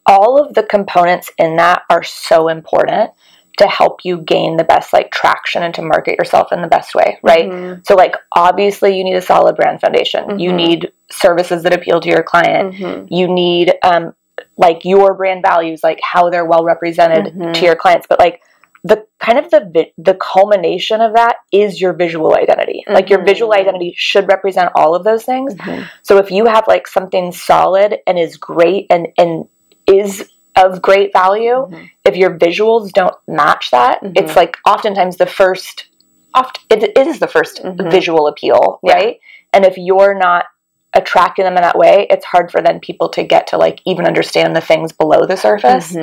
all 0.07 0.43
of 0.43 0.55
the 0.55 0.63
components 0.63 1.31
in 1.39 1.57
that 1.57 1.83
are 1.91 2.03
so 2.03 2.49
important 2.49 3.11
to 3.59 3.67
help 3.67 4.05
you 4.05 4.19
gain 4.19 4.57
the 4.57 4.65
best 4.65 4.93
like 4.93 5.11
traction 5.11 5.63
and 5.63 5.75
to 5.75 5.83
market 5.83 6.19
yourself 6.19 6.53
in 6.53 6.61
the 6.61 6.69
best 6.69 6.95
way, 6.95 7.19
right? 7.23 7.49
Mhm. 7.51 7.87
So 7.87 7.95
like 7.95 8.15
obviously 8.35 8.97
you 8.97 9.05
need 9.05 9.17
a 9.17 9.23
solid 9.23 9.57
brand 9.57 9.81
foundation. 9.81 10.39
You 10.39 10.51
Mhm. 10.51 10.55
need 10.65 10.93
services 11.11 11.63
that 11.63 11.73
appeal 11.73 12.01
to 12.01 12.09
your 12.09 12.23
client. 12.23 12.75
Mhm. 12.75 13.07
You 13.11 13.29
need 13.29 13.75
um 13.83 14.15
like 14.57 14.85
your 14.85 15.15
brand 15.15 15.43
values, 15.43 15.83
like 15.85 16.01
how 16.13 16.31
they're 16.31 16.45
well 16.45 16.65
represented 16.65 17.35
Mhm. 17.35 17.55
to 17.55 17.65
your 17.65 17.77
clients, 17.77 18.07
but 18.09 18.19
like 18.19 18.41
the 18.87 19.07
kind 19.19 19.39
of 19.39 19.51
the 19.51 19.87
the 19.97 20.15
culmination 20.15 21.01
of 21.01 21.15
that 21.15 21.37
is 21.51 21.81
your 21.81 21.95
visual 21.95 22.37
identity. 22.37 22.85
Like 22.87 23.09
your 23.09 23.25
visual 23.25 23.51
Mhm. 23.53 23.61
identity 23.61 23.95
should 23.97 24.29
represent 24.29 24.71
all 24.75 24.95
of 24.95 25.05
those 25.05 25.25
things. 25.25 25.55
Mhm. 25.55 25.89
So 26.03 26.19
if 26.19 26.31
you 26.31 26.45
have 26.45 26.65
like 26.69 26.87
something 26.87 27.33
solid 27.33 27.99
and 28.07 28.19
is 28.19 28.37
great 28.37 28.87
and 28.91 29.09
and 29.17 29.47
is 29.87 30.31
of 30.57 30.83
great 30.83 31.13
value, 31.13 31.67
Mhm. 31.67 31.91
if 32.05 32.17
your 32.17 32.39
visuals 32.39 32.93
don't 32.93 33.17
match 33.27 33.71
that, 33.71 34.03
Mhm. 34.03 34.13
it's 34.21 34.37
like 34.37 34.59
oftentimes 34.69 35.17
the 35.17 35.27
first 35.27 35.87
oft 36.35 36.61
it, 36.69 36.83
it 36.83 37.07
is 37.07 37.19
the 37.21 37.27
1st 37.27 37.63
Mhm. 37.65 37.91
visual 37.91 38.27
appeal, 38.27 38.81
Yeah. 38.83 38.93
right? 38.95 39.19
And 39.53 39.65
if 39.65 39.79
you're 39.79 40.15
not 40.15 40.45
attracting 40.93 41.45
them 41.45 41.57
in 41.57 41.63
that 41.63 41.79
way, 41.79 42.07
it's 42.11 42.25
hard 42.25 42.53
for 42.53 42.61
then 42.61 42.81
people 42.81 43.09
to 43.09 43.23
get 43.25 43.47
to 43.49 43.57
like 43.57 43.81
even 43.87 44.07
understand 44.07 44.55
the 44.55 44.61
things 44.61 44.93
below 44.93 45.25
the 45.27 45.37
surface 45.37 45.97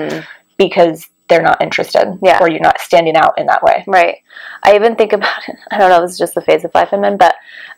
because 0.57 1.07
they're 1.31 1.41
not 1.41 1.61
interested 1.61 2.19
Yeah. 2.21 2.39
or 2.41 2.49
you're 2.49 2.59
not 2.59 2.79
standing 2.81 3.15
out 3.15 3.39
in 3.39 3.45
that 3.47 3.63
way. 3.63 3.83
Right. 3.87 4.17
I 4.63 4.75
even 4.75 4.95
think 4.95 5.13
about 5.13 5.47
it. 5.47 5.55
I 5.71 5.77
don't 5.77 5.89
know. 5.89 6.01
This 6.01 6.11
is 6.11 6.17
just 6.19 6.35
the 6.35 6.41
phase 6.41 6.65
of 6.65 6.75
life 6.75 6.89
I'm 6.91 7.03
in, 7.05 7.17
but 7.17 7.35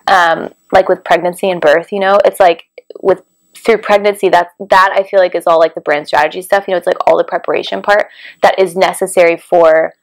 um, 0.07 0.51
like 0.71 0.89
with 0.89 1.03
pregnancy 1.03 1.49
and 1.49 1.61
birth, 1.61 1.91
you 1.91 1.99
know, 1.99 2.17
it's 2.25 2.39
like 2.39 2.63
with 3.01 3.21
through 3.55 3.77
pregnancy 3.77 4.27
that 4.29 4.49
that 4.71 4.89
I 4.97 5.03
feel 5.03 5.19
like 5.19 5.35
is 5.35 5.45
all 5.47 5.59
like 5.59 5.75
the 5.75 5.81
brand 5.81 6.07
strategy 6.07 6.41
stuff. 6.41 6.65
You 6.67 6.73
know, 6.73 6.77
it's 6.79 6.87
like 6.87 6.97
all 7.07 7.17
the 7.17 7.23
preparation 7.23 7.81
part 7.83 8.07
that 8.41 8.57
is 8.59 8.75
necessary 8.75 9.37
for 9.37 9.93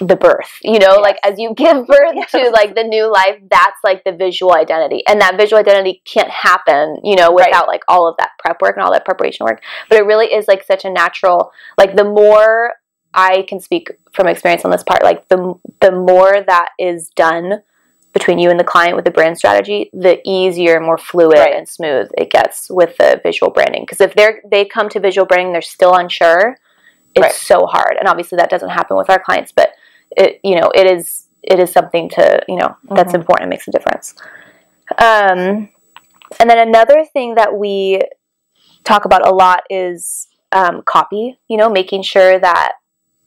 the 0.00 0.16
birth. 0.16 0.50
You 0.62 0.80
know, 0.80 0.94
Yes. 0.96 1.00
like 1.02 1.18
as 1.22 1.38
you 1.38 1.54
give 1.54 1.86
birth 1.86 2.26
to 2.32 2.50
like 2.50 2.74
the 2.74 2.82
new 2.82 3.10
life, 3.12 3.36
that's 3.48 3.78
like 3.84 4.02
the 4.04 4.10
visual 4.12 4.52
identity, 4.54 5.02
and 5.08 5.20
that 5.20 5.36
visual 5.36 5.60
identity 5.60 6.02
can't 6.04 6.28
happen, 6.30 6.96
you 7.04 7.14
know, 7.14 7.28
Right. 7.32 7.46
without 7.48 7.68
like 7.68 7.82
all 7.86 8.08
of 8.08 8.16
that 8.18 8.30
prep 8.40 8.60
work 8.60 8.74
and 8.76 8.84
all 8.84 8.90
that 8.92 9.04
preparation 9.04 9.44
work. 9.46 9.62
But 9.88 9.98
it 9.98 10.04
really 10.06 10.26
is 10.26 10.48
like 10.48 10.64
such 10.64 10.84
a 10.84 10.90
natural. 10.90 11.52
Like 11.78 11.94
the 11.94 12.04
more 12.04 12.72
I 13.16 13.46
can 13.48 13.58
speak 13.60 13.90
from 14.12 14.28
experience 14.28 14.64
on 14.64 14.70
this 14.70 14.82
part. 14.84 15.02
Like 15.02 15.28
the 15.28 15.54
the 15.80 15.90
more 15.90 16.42
that 16.46 16.68
is 16.78 17.08
done 17.10 17.62
between 18.12 18.38
you 18.38 18.50
and 18.50 18.58
the 18.60 18.64
client 18.64 18.94
with 18.96 19.04
the 19.04 19.10
brand 19.10 19.36
strategy, 19.36 19.90
the 19.92 20.20
easier, 20.24 20.80
more 20.80 20.96
fluid 20.98 21.38
Right. 21.38 21.54
and 21.56 21.68
smooth 21.68 22.08
it 22.16 22.30
gets 22.30 22.70
with 22.70 22.96
the 22.98 23.20
visual 23.22 23.50
branding. 23.52 23.82
Because 23.82 24.00
if 24.00 24.14
they're 24.14 24.40
they 24.50 24.64
come 24.64 24.88
to 24.90 25.00
visual 25.00 25.26
branding, 25.26 25.52
they're 25.52 25.62
still 25.62 25.94
unsure. 25.94 26.56
It's 27.14 27.22
Right. 27.22 27.32
so 27.32 27.66
hard, 27.66 27.96
and 27.98 28.06
obviously 28.08 28.36
that 28.36 28.50
doesn't 28.50 28.68
happen 28.68 28.96
with 28.96 29.08
our 29.10 29.18
clients. 29.18 29.50
But 29.50 29.72
it 30.16 30.38
you 30.44 30.54
know 30.60 30.70
it 30.74 30.86
is 30.86 31.24
it 31.42 31.58
is 31.58 31.72
something 31.72 32.08
to 32.10 32.42
you 32.48 32.56
know 32.56 32.76
that's 32.90 33.12
Mhm. 33.12 33.20
important. 33.20 33.46
It 33.48 33.50
makes 33.50 33.66
a 33.68 33.70
difference. 33.70 34.14
Um, 34.98 35.70
and 36.38 36.50
then 36.50 36.58
another 36.58 37.04
thing 37.04 37.34
that 37.36 37.54
we 37.56 38.00
talk 38.84 39.04
about 39.04 39.26
a 39.26 39.34
lot 39.34 39.62
is 39.70 40.28
um, 40.52 40.82
copy. 40.84 41.38
You 41.48 41.56
know, 41.56 41.68
making 41.68 42.02
sure 42.02 42.38
that 42.38 42.72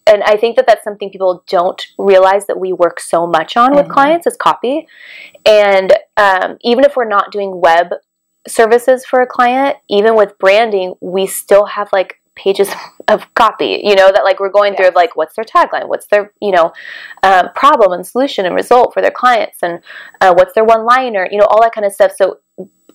and 0.10 0.24
I 0.24 0.36
think 0.38 0.56
that 0.56 0.66
that's 0.68 0.84
something 0.84 1.10
people 1.10 1.44
don't 1.48 1.82
realize 1.98 2.48
that 2.48 2.60
we 2.60 2.74
work 2.74 3.00
so 3.00 3.28
much 3.28 3.56
on 3.56 3.76
with 3.76 3.88
Mhm. 3.88 3.94
clients 3.94 4.28
is 4.28 4.36
copy. 4.36 4.88
And 5.46 5.94
um, 6.18 6.58
even 6.62 6.84
if 6.84 6.96
we're 6.96 7.06
not 7.06 7.32
doing 7.32 7.62
web 7.62 7.94
services 8.48 9.06
for 9.06 9.22
a 9.22 9.28
client, 9.28 9.78
even 9.90 10.16
with 10.16 10.38
branding, 10.40 10.96
we 11.02 11.28
still 11.28 11.66
have 11.66 11.90
like 11.94 12.16
pages 12.36 12.70
of 13.08 13.32
copy, 13.36 13.82
you 13.84 13.96
know, 13.96 14.12
that 14.12 14.24
like 14.24 14.40
we're 14.40 14.50
going 14.50 14.76
through 14.76 14.88
of 14.88 14.96
like 14.96 15.16
what's 15.16 15.36
their 15.36 15.46
tagline, 15.46 15.88
what's 15.88 16.08
their, 16.08 16.32
you 16.42 16.52
know, 16.52 16.72
um, 17.24 17.50
problem 17.56 17.92
and 17.92 18.06
solution 18.06 18.46
and 18.46 18.56
result 18.56 18.94
for 18.94 19.02
their 19.02 19.12
clients, 19.12 19.58
and 19.62 19.82
uh, 20.22 20.34
what's 20.34 20.54
their 20.54 20.64
one 20.64 20.86
liner, 20.86 21.28
you 21.32 21.38
know, 21.38 21.46
all 21.46 21.62
that 21.62 21.74
kind 21.74 21.86
of 21.86 21.94
stuff. 21.94 22.14
So 22.16 22.38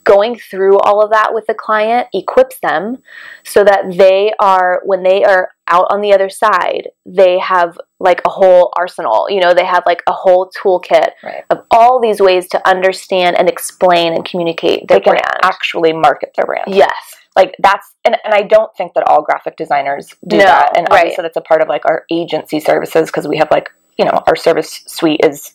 going 0.05 0.37
through 0.39 0.79
all 0.81 1.03
of 1.03 1.11
that 1.11 1.33
with 1.35 1.47
the 1.47 1.55
client 1.55 2.07
equips 2.13 2.59
them 2.61 2.99
so 3.45 3.65
that 3.65 3.85
they 3.97 4.33
are 4.39 4.81
when 4.85 5.03
they 5.03 5.25
are 5.25 5.51
out 5.69 5.87
on 5.91 6.01
the 6.03 6.13
other 6.13 6.29
side 6.29 6.89
they 7.07 7.39
have 7.39 7.79
like 8.01 8.21
a 8.27 8.29
whole 8.29 8.71
arsenal 8.79 9.27
you 9.31 9.41
know 9.41 9.55
they 9.55 9.65
have 9.65 9.83
like 9.87 10.03
a 10.07 10.13
whole 10.13 10.51
toolkit 10.63 11.09
Right. 11.23 11.43
of 11.51 11.59
all 11.71 12.01
these 12.01 12.21
ways 12.21 12.49
to 12.49 12.69
understand 12.69 13.37
and 13.39 13.49
explain 13.49 14.13
and 14.13 14.25
communicate 14.25 14.87
their 14.89 14.99
They 14.99 15.05
can 15.05 15.13
brand 15.15 15.39
actually 15.43 15.93
market 15.95 16.33
their 16.37 16.45
brand. 16.45 16.75
yes 16.75 16.93
like 17.35 17.55
that's 17.61 17.95
and, 18.05 18.17
and 18.25 18.35
i 18.35 18.43
don't 18.43 18.71
think 18.77 18.93
that 18.95 19.05
all 19.09 19.23
graphic 19.23 19.57
designers 19.57 20.13
do 20.29 20.37
No, 20.37 20.45
that 20.45 20.77
and 20.77 20.87
right. 20.91 21.01
obviously 21.01 21.23
that's 21.23 21.37
a 21.37 21.41
part 21.41 21.63
of 21.63 21.69
like 21.69 21.87
our 21.87 22.05
agency 22.11 22.61
services 22.61 23.09
because 23.09 23.27
we 23.27 23.39
have 23.39 23.49
like 23.51 23.71
you 23.99 24.05
know 24.05 24.23
our 24.27 24.37
service 24.37 24.83
suite 24.87 25.21
is 25.25 25.55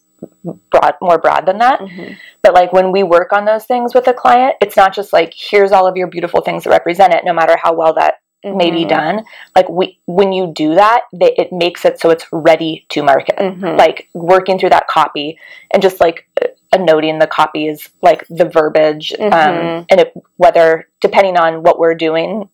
broad 0.72 0.96
more 1.02 1.18
broad 1.18 1.46
than 1.46 1.58
that 1.58 1.80
Mhm. 1.82 2.16
but 2.42 2.54
like 2.54 2.72
when 2.72 2.92
we 2.92 3.04
work 3.04 3.34
on 3.34 3.46
those 3.46 3.66
things 3.66 3.94
with 3.94 4.08
a 4.08 4.14
client 4.14 4.56
it's 4.62 4.78
not 4.78 4.94
just 4.94 5.12
like 5.12 5.34
here's 5.36 5.72
all 5.72 5.86
of 5.88 5.98
your 5.98 6.08
beautiful 6.08 6.42
things 6.42 6.64
that 6.64 6.70
represent 6.70 7.14
it 7.14 7.26
no 7.26 7.34
matter 7.34 7.58
how 7.62 7.74
well 7.74 7.94
that 7.94 8.16
may 8.44 8.72
be 8.72 8.86
Mhm. 8.86 8.90
done 8.90 9.24
like 9.54 9.68
we 9.68 10.00
when 10.06 10.32
you 10.32 10.48
do 10.56 10.76
that 10.76 11.02
they, 11.14 11.34
it 11.38 11.52
makes 11.52 11.84
it 11.84 12.00
so 12.00 12.10
it's 12.10 12.26
ready 12.32 12.86
to 12.90 13.04
market 13.04 13.36
Mhm. 13.38 13.78
like 13.78 14.08
working 14.14 14.58
through 14.58 14.70
that 14.70 14.88
copy 14.88 15.38
and 15.72 15.84
just 15.84 16.00
like 16.00 16.26
a 16.72 16.78
noting 16.78 17.20
the 17.20 17.28
copy 17.28 17.68
is 17.68 17.90
like 18.02 18.24
the 18.30 18.46
verbiage 18.46 19.12
um, 19.20 19.30
Mhm. 19.32 19.86
and 19.90 20.00
it, 20.00 20.14
whether 20.38 20.88
depending 21.02 21.36
on 21.36 21.64
what 21.64 21.80
we're 21.80 21.96
doing 21.96 22.48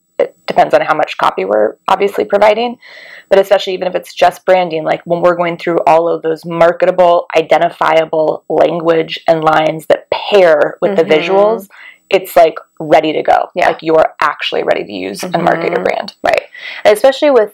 depends 0.47 0.73
on 0.73 0.81
how 0.81 0.93
much 0.95 1.17
copy 1.17 1.45
we're 1.45 1.75
obviously 1.87 2.25
providing 2.25 2.77
but 3.29 3.39
especially 3.39 3.73
even 3.73 3.87
if 3.87 3.95
it's 3.95 4.13
just 4.13 4.45
branding 4.45 4.83
like 4.83 5.01
when 5.05 5.21
we're 5.21 5.35
going 5.35 5.57
through 5.57 5.79
all 5.87 6.07
of 6.07 6.21
those 6.21 6.45
marketable 6.45 7.25
identifiable 7.37 8.43
language 8.49 9.19
and 9.27 9.43
lines 9.43 9.85
that 9.87 10.09
pair 10.11 10.77
with 10.81 10.95
the 10.95 11.03
Mhm. 11.03 11.09
visuals 11.09 11.67
it's 12.09 12.35
like 12.35 12.55
ready 12.79 13.13
to 13.13 13.23
go 13.23 13.49
Yeah. 13.55 13.69
like 13.69 13.81
you're 13.81 14.13
actually 14.21 14.63
ready 14.63 14.83
to 14.83 14.91
use 14.91 15.23
and 15.23 15.41
market 15.43 15.71
your 15.71 15.79
Mhm. 15.79 15.83
brand 15.85 16.13
Right. 16.23 16.43
And 16.83 16.93
especially 16.93 17.31
with, 17.31 17.53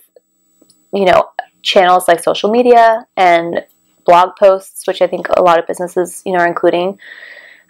you 0.93 1.05
know, 1.05 1.29
channels 1.62 2.07
like 2.07 2.21
social 2.21 2.50
media 2.51 3.05
and 3.15 3.63
blog 4.05 4.36
posts, 4.36 4.86
which 4.88 5.01
I 5.01 5.07
think 5.07 5.27
a 5.29 5.41
lot 5.41 5.60
of 5.60 5.67
businesses, 5.67 6.21
you 6.25 6.33
know, 6.33 6.39
are 6.39 6.48
including, 6.48 7.00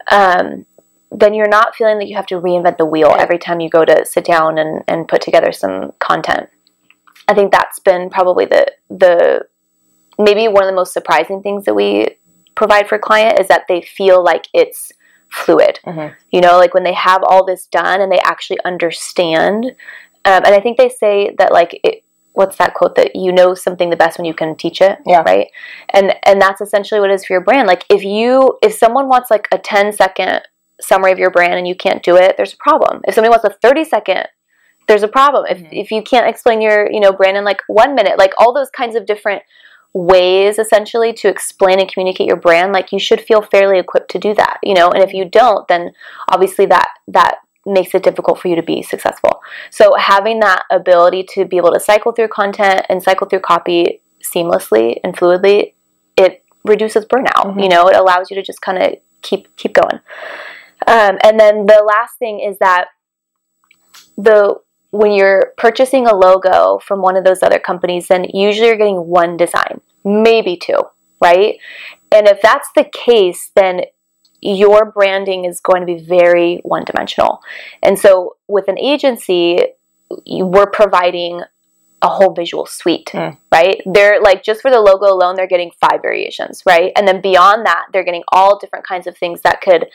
um, 0.09 0.65
then 1.11 1.33
you're 1.33 1.47
not 1.47 1.75
feeling 1.75 1.99
that 1.99 2.07
you 2.07 2.15
have 2.15 2.25
to 2.27 2.35
reinvent 2.39 2.77
the 2.77 2.85
wheel 2.85 3.13
every 3.19 3.37
time 3.37 3.59
you 3.59 3.69
go 3.69 3.83
to 3.83 4.05
sit 4.05 4.23
down 4.25 4.57
and, 4.57 4.83
and 4.87 5.07
put 5.07 5.21
together 5.21 5.51
some 5.51 5.91
content. 5.99 6.49
I 7.27 7.33
think 7.33 7.51
that's 7.51 7.79
been 7.79 8.09
probably 8.09 8.45
the 8.45 8.65
the 8.89 9.45
maybe 10.17 10.47
one 10.47 10.63
of 10.63 10.69
the 10.69 10.75
most 10.75 10.93
surprising 10.93 11.41
things 11.41 11.65
that 11.65 11.73
we 11.73 12.07
provide 12.55 12.87
for 12.87 12.97
client 12.99 13.39
is 13.39 13.47
that 13.47 13.63
they 13.67 13.81
feel 13.81 14.23
like 14.23 14.47
it's 14.53 14.91
fluid 15.29 15.79
Mhm. 15.85 16.13
you 16.31 16.41
know 16.41 16.57
like 16.57 16.73
when 16.73 16.83
they 16.83 16.93
have 16.93 17.23
all 17.23 17.45
this 17.45 17.65
done 17.67 18.01
and 18.01 18.11
they 18.11 18.19
actually 18.19 18.59
understand 18.65 19.65
um, 20.25 20.43
and 20.45 20.47
i 20.47 20.59
think 20.59 20.77
they 20.77 20.89
say 20.89 21.33
that 21.37 21.53
like 21.53 21.79
it, 21.85 22.03
what's 22.33 22.57
that 22.57 22.73
quote 22.73 22.95
that 22.95 23.15
you 23.15 23.31
know 23.31 23.53
something 23.53 23.89
the 23.89 23.95
best 23.95 24.17
when 24.17 24.25
you 24.25 24.33
can 24.33 24.55
teach 24.57 24.81
it 24.81 24.99
Yeah. 25.05 25.21
right 25.25 25.47
and 25.91 26.13
and 26.23 26.41
that's 26.41 26.59
essentially 26.59 26.99
what 26.99 27.09
it 27.09 27.13
is 27.13 27.25
for 27.25 27.31
your 27.33 27.41
brand 27.41 27.65
like 27.67 27.85
if 27.89 28.03
you 28.03 28.57
if 28.61 28.73
someone 28.73 29.07
wants 29.07 29.31
like 29.31 29.47
a 29.53 29.57
10 29.57 29.93
second 29.93 30.41
summary 30.81 31.11
of 31.11 31.19
your 31.19 31.31
brand 31.31 31.53
and 31.53 31.67
you 31.67 31.75
can't 31.75 32.03
do 32.03 32.15
it 32.15 32.35
there's 32.37 32.53
a 32.53 32.57
problem. 32.57 33.01
If 33.07 33.15
somebody 33.15 33.29
wants 33.29 33.45
a 33.45 33.49
30 33.61 33.83
second 33.85 34.27
there's 34.87 35.03
a 35.03 35.07
problem. 35.07 35.45
If 35.49 35.59
Mhm. 35.59 35.69
if 35.71 35.91
you 35.91 36.01
can't 36.01 36.27
explain 36.27 36.61
your 36.61 36.91
you 36.91 36.99
know 36.99 37.11
brand 37.11 37.37
in 37.37 37.43
like 37.43 37.61
one 37.67 37.95
minute 37.95 38.17
like 38.17 38.33
all 38.39 38.53
those 38.53 38.69
kinds 38.69 38.95
of 38.95 39.05
different 39.05 39.43
ways 39.93 40.57
essentially 40.57 41.11
to 41.11 41.27
explain 41.27 41.79
and 41.79 41.91
communicate 41.91 42.25
your 42.25 42.37
brand 42.37 42.71
like 42.71 42.91
you 42.93 42.99
should 42.99 43.19
feel 43.19 43.41
fairly 43.41 43.77
equipped 43.77 44.09
to 44.11 44.17
do 44.19 44.33
that 44.33 44.57
you 44.63 44.73
know? 44.73 44.89
And 44.89 45.03
if 45.03 45.13
you 45.13 45.25
don't 45.25 45.67
then 45.67 45.91
obviously 46.29 46.65
that 46.67 46.87
that 47.09 47.39
makes 47.65 47.93
it 47.93 48.01
difficult 48.01 48.39
for 48.39 48.47
you 48.47 48.55
to 48.55 48.63
be 48.63 48.81
successful. 48.81 49.41
So 49.69 49.93
having 49.95 50.39
that 50.39 50.63
ability 50.71 51.23
to 51.35 51.45
be 51.45 51.57
able 51.57 51.73
to 51.73 51.79
cycle 51.79 52.11
through 52.11 52.29
content 52.29 52.85
and 52.89 53.03
cycle 53.03 53.27
through 53.27 53.41
copy 53.41 54.01
seamlessly 54.23 54.97
and 55.03 55.15
fluidly 55.15 55.73
it 56.17 56.43
reduces 56.65 57.05
burnout 57.05 57.53
Mhm. 57.55 57.61
you 57.63 57.69
know? 57.69 57.87
It 57.87 57.95
allows 57.95 58.31
you 58.31 58.35
to 58.35 58.41
just 58.41 58.61
kind 58.61 58.81
of 58.81 58.95
keep 59.21 59.55
keep 59.57 59.73
going 59.73 59.99
um, 60.91 61.17
and 61.23 61.39
then 61.39 61.65
the 61.65 61.83
last 61.87 62.17
thing 62.19 62.39
is 62.39 62.57
that 62.59 62.87
the 64.17 64.55
when 64.91 65.13
you're 65.13 65.53
purchasing 65.57 66.05
a 66.05 66.13
logo 66.15 66.79
from 66.79 67.01
one 67.01 67.15
of 67.15 67.23
those 67.23 67.41
other 67.41 67.59
companies, 67.59 68.07
then 68.09 68.25
usually 68.33 68.67
you're 68.67 68.77
getting 68.77 69.07
one 69.07 69.37
design, 69.37 69.79
maybe 70.03 70.57
two, 70.57 70.77
right? 71.21 71.57
And 72.11 72.27
if 72.27 72.41
that's 72.41 72.67
the 72.75 72.83
case, 72.83 73.51
then 73.55 73.81
your 74.41 74.91
branding 74.91 75.45
is 75.45 75.61
going 75.61 75.79
to 75.79 75.85
be 75.85 75.97
very 75.97 76.59
one 76.63 76.83
dimensional. 76.83 77.39
And 77.81 77.97
so 77.97 78.35
with 78.49 78.67
an 78.67 78.77
agency, 78.77 79.59
we're 80.27 80.69
providing 80.69 81.41
a 82.01 82.09
whole 82.09 82.33
visual 82.33 82.65
suite, 82.65 83.11
Mm. 83.13 83.37
right? 83.51 83.81
They're 83.85 84.19
like 84.21 84.43
just 84.43 84.61
for 84.61 84.71
the 84.71 84.81
logo 84.81 85.05
alone, 85.05 85.35
they're 85.35 85.47
getting 85.47 85.71
five 85.79 86.01
variations, 86.01 86.63
right? 86.65 86.91
And 86.97 87.07
then 87.07 87.21
beyond 87.21 87.65
that, 87.65 87.85
they're 87.93 88.03
getting 88.03 88.23
all 88.33 88.57
different 88.57 88.85
kinds 88.85 89.07
of 89.07 89.15
things 89.15 89.41
that 89.43 89.61
could, 89.61 89.85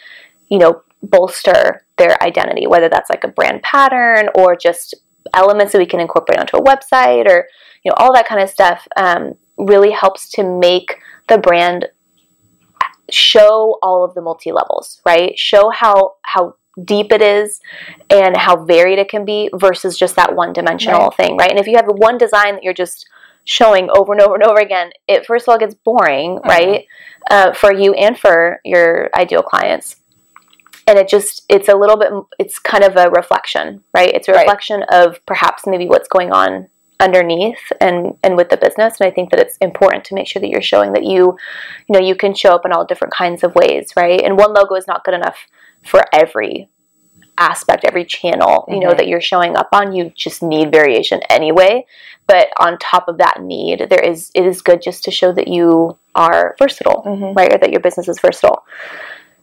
you 0.48 0.58
know, 0.58 0.82
bolster 1.02 1.84
their 1.98 2.22
identity, 2.22 2.66
whether 2.66 2.88
that's 2.88 3.10
like 3.10 3.24
a 3.24 3.28
brand 3.28 3.62
pattern 3.62 4.28
or 4.34 4.56
just 4.56 4.94
elements 5.34 5.72
that 5.72 5.78
we 5.78 5.86
can 5.86 6.00
incorporate 6.00 6.38
onto 6.38 6.56
a 6.56 6.62
website 6.62 7.26
or, 7.26 7.46
you 7.84 7.90
know, 7.90 7.94
all 7.98 8.12
that 8.14 8.28
kind 8.28 8.40
of 8.40 8.48
stuff 8.48 8.86
um, 8.96 9.34
really 9.56 9.90
helps 9.90 10.28
to 10.30 10.42
make 10.42 10.96
the 11.28 11.38
brand 11.38 11.86
show 13.10 13.78
all 13.82 14.04
of 14.04 14.14
the 14.14 14.20
multi 14.20 14.52
levels, 14.52 15.00
right? 15.06 15.38
Show 15.38 15.70
how 15.70 16.14
how 16.22 16.56
deep 16.84 17.10
it 17.10 17.22
is 17.22 17.60
and 18.10 18.36
how 18.36 18.64
varied 18.64 18.98
it 18.98 19.08
can 19.08 19.24
be 19.24 19.48
versus 19.54 19.96
just 19.96 20.14
that 20.16 20.34
one 20.34 20.52
dimensional 20.52 21.08
Right. 21.08 21.14
thing, 21.16 21.36
right? 21.38 21.50
And 21.50 21.58
if 21.58 21.66
you 21.66 21.76
have 21.76 21.86
one 21.86 22.18
design 22.18 22.54
that 22.54 22.62
you're 22.62 22.74
just 22.74 23.08
showing 23.44 23.88
over 23.96 24.12
and 24.12 24.20
over 24.20 24.34
and 24.34 24.42
over 24.44 24.60
again, 24.60 24.90
it 25.08 25.24
first 25.24 25.44
of 25.48 25.52
all 25.52 25.58
gets 25.58 25.74
boring, 25.74 26.38
Mhm. 26.38 26.48
right? 26.48 26.86
Uh, 27.30 27.52
for 27.52 27.72
you 27.72 27.94
and 27.94 28.18
for 28.18 28.60
your 28.64 29.08
ideal 29.14 29.42
clients. 29.42 29.96
And 30.86 30.98
it 30.98 31.08
just, 31.08 31.44
it's 31.48 31.68
a 31.68 31.74
little 31.76 31.96
bit, 31.96 32.10
it's 32.38 32.58
kind 32.58 32.84
of 32.84 32.96
a 32.96 33.10
reflection, 33.10 33.82
right? 33.92 34.10
It's 34.14 34.28
a 34.28 34.32
Right. 34.32 34.40
reflection 34.42 34.84
of 34.92 35.24
perhaps 35.26 35.66
maybe 35.66 35.86
what's 35.86 36.08
going 36.08 36.32
on 36.32 36.68
underneath 36.98 37.58
and 37.78 38.16
and 38.22 38.38
with 38.38 38.48
the 38.48 38.56
business 38.56 38.98
and 38.98 39.06
i 39.06 39.10
think 39.10 39.28
that 39.30 39.38
it's 39.38 39.58
important 39.58 40.02
to 40.02 40.14
make 40.14 40.26
sure 40.26 40.40
that 40.40 40.48
you're 40.48 40.62
showing 40.62 40.94
that 40.94 41.04
you 41.04 41.36
you 41.86 41.92
know 41.92 41.98
you 42.00 42.14
can 42.14 42.34
show 42.34 42.54
up 42.54 42.64
in 42.64 42.72
all 42.72 42.86
different 42.86 43.12
kinds 43.12 43.44
of 43.44 43.54
ways 43.54 43.90
right 43.98 44.22
and 44.22 44.38
one 44.38 44.54
logo 44.54 44.74
is 44.76 44.86
not 44.86 45.04
good 45.04 45.12
enough 45.12 45.36
for 45.84 46.00
every 46.14 46.70
aspect 47.36 47.84
every 47.84 48.02
channel 48.06 48.64
you 48.68 48.80
know 48.80 48.92
Mhm. 48.92 48.96
that 48.96 49.08
you're 49.08 49.20
showing 49.20 49.56
up 49.58 49.68
on 49.72 49.92
you 49.92 50.10
just 50.16 50.42
need 50.42 50.72
variation 50.72 51.20
anyway 51.28 51.84
but 52.26 52.48
on 52.58 52.78
top 52.78 53.08
of 53.08 53.18
that 53.18 53.42
need 53.42 53.88
there 53.90 54.00
is 54.02 54.30
it 54.34 54.46
is 54.46 54.62
good 54.62 54.80
just 54.80 55.04
to 55.04 55.10
show 55.10 55.32
that 55.32 55.48
you 55.48 55.98
are 56.14 56.56
versatile 56.58 57.02
Mhm. 57.04 57.36
right 57.36 57.52
or 57.52 57.58
that 57.58 57.72
your 57.72 57.80
business 57.80 58.08
is 58.08 58.18
versatile 58.20 58.64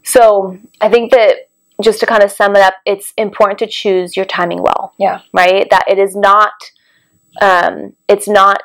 so 0.04 0.58
i 0.82 0.90
think 0.90 1.12
that 1.12 1.50
just 1.82 2.00
to 2.00 2.06
kind 2.06 2.24
of 2.24 2.32
sum 2.32 2.56
it 2.56 2.62
up 2.62 2.76
it's 2.86 3.14
important 3.18 3.60
to 3.60 3.68
choose 3.68 4.16
your 4.16 4.26
timing 4.26 4.62
well. 4.62 4.94
Yeah. 5.00 5.22
right? 5.34 5.68
That 5.70 5.86
it 5.88 6.00
is 6.00 6.16
not 6.16 6.54
um, 7.42 7.94
it's 8.08 8.28
not 8.28 8.62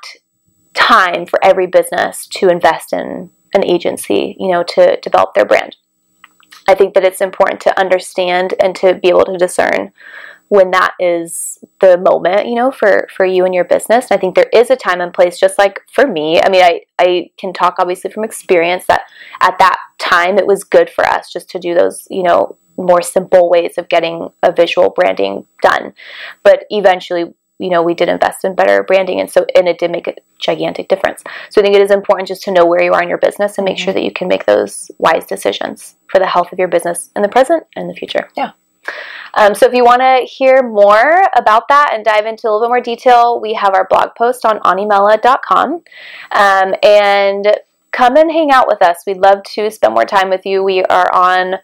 time 0.75 1.25
for 1.27 1.43
every 1.43 1.67
business 1.67 2.27
to 2.27 2.49
invest 2.49 2.93
in 2.93 3.31
an 3.55 3.65
agency 3.65 4.37
you 4.39 4.51
know 4.51 4.63
to 4.63 4.99
develop 5.01 5.35
their 5.35 5.47
brand. 5.47 5.77
I 6.69 6.75
think 6.75 6.95
that 6.95 7.05
it's 7.05 7.23
important 7.23 7.61
to 7.63 7.81
understand 7.81 8.55
and 8.61 8.77
to 8.77 8.95
be 8.95 9.09
able 9.09 9.25
to 9.25 9.39
discern 9.39 9.91
when 10.49 10.71
that 10.71 10.95
is 10.99 11.59
the 11.81 11.99
moment 11.99 12.47
you 12.47 12.55
know 12.55 12.71
for 12.71 13.07
for 13.15 13.27
you 13.27 13.45
and 13.45 13.55
your 13.55 13.65
business 13.65 14.11
and 14.11 14.19
i 14.19 14.21
think 14.21 14.35
there 14.35 14.49
is 14.53 14.71
a 14.71 14.77
time 14.77 15.01
and 15.01 15.13
place 15.13 15.39
just 15.39 15.59
like 15.59 15.81
for 15.93 16.07
me 16.07 16.41
i 16.41 16.49
mean 16.49 16.63
i 16.63 16.81
i 16.99 17.31
can 17.39 17.53
talk 17.53 17.75
obviously 17.79 18.11
from 18.11 18.25
experience 18.25 18.87
that 18.87 19.03
at 19.41 19.59
that 19.59 19.77
time 19.99 20.39
it 20.39 20.47
was 20.47 20.65
good 20.65 20.89
for 20.89 21.05
us 21.05 21.31
just 21.33 21.51
to 21.51 21.59
do 21.59 21.75
those 21.75 22.07
you 22.11 22.23
know 22.23 22.57
more 22.77 23.03
simple 23.03 23.51
ways 23.51 23.77
of 23.77 23.89
getting 23.89 24.29
a 24.43 24.53
visual 24.53 24.91
branding 24.91 25.45
done 25.63 25.93
but 26.43 26.65
eventually 26.71 27.35
you 27.59 27.71
know 27.71 27.83
we 27.83 27.93
did 27.93 28.09
invest 28.09 28.45
in 28.45 28.55
better 28.55 28.85
branding 28.85 29.21
and 29.21 29.29
so 29.31 29.45
and 29.57 29.69
it 29.69 29.79
did 29.79 29.91
make 29.91 30.07
a 30.07 30.15
gigantic 30.39 30.89
difference 30.89 31.23
so 31.51 31.61
i 31.61 31.65
think 31.65 31.75
it 31.75 31.83
is 31.83 31.91
important 31.91 32.29
just 32.29 32.43
to 32.43 32.53
know 32.53 32.65
where 32.65 32.83
you 32.83 32.93
are 32.93 33.03
in 33.03 33.09
your 33.09 33.19
business 33.19 33.59
and 33.59 33.65
make 33.65 33.77
Mhm. 33.77 33.81
sure 33.81 33.93
that 33.95 34.05
you 34.05 34.13
can 34.13 34.29
make 34.29 34.47
those 34.47 34.91
wise 34.99 35.27
decisions 35.27 35.97
for 36.07 36.19
the 36.21 36.27
health 36.27 36.53
of 36.53 36.59
your 36.59 36.69
business 36.69 37.11
in 37.17 37.23
the 37.23 37.29
present 37.29 37.65
and 37.77 37.91
the 37.91 37.95
future 37.95 38.29
Yeah. 38.37 38.53
Um, 39.35 39.55
so 39.55 39.67
if 39.67 39.75
you 39.75 39.85
want 39.85 40.01
to 40.01 40.27
hear 40.31 40.63
more 40.63 41.23
about 41.37 41.69
that 41.69 41.91
and 41.93 42.05
dive 42.05 42.27
into 42.27 42.47
a 42.47 42.51
little 42.51 42.67
bit 42.67 42.69
more 42.69 42.81
detail 42.81 43.41
we 43.41 43.55
have 43.55 43.75
our 43.75 43.87
blog 43.89 44.11
post 44.17 44.45
on 44.45 44.59
animela.com 44.61 45.83
um, 46.33 46.75
and 46.83 47.57
come 47.93 48.17
and 48.17 48.31
hang 48.31 48.51
out 48.51 48.67
with 48.67 48.83
us 48.83 48.99
we'd 49.07 49.19
love 49.19 49.43
to 49.45 49.71
spend 49.71 49.95
more 49.95 50.05
time 50.05 50.29
with 50.29 50.45
you 50.45 50.63
we 50.63 50.83
are 50.85 51.13
on 51.15 51.55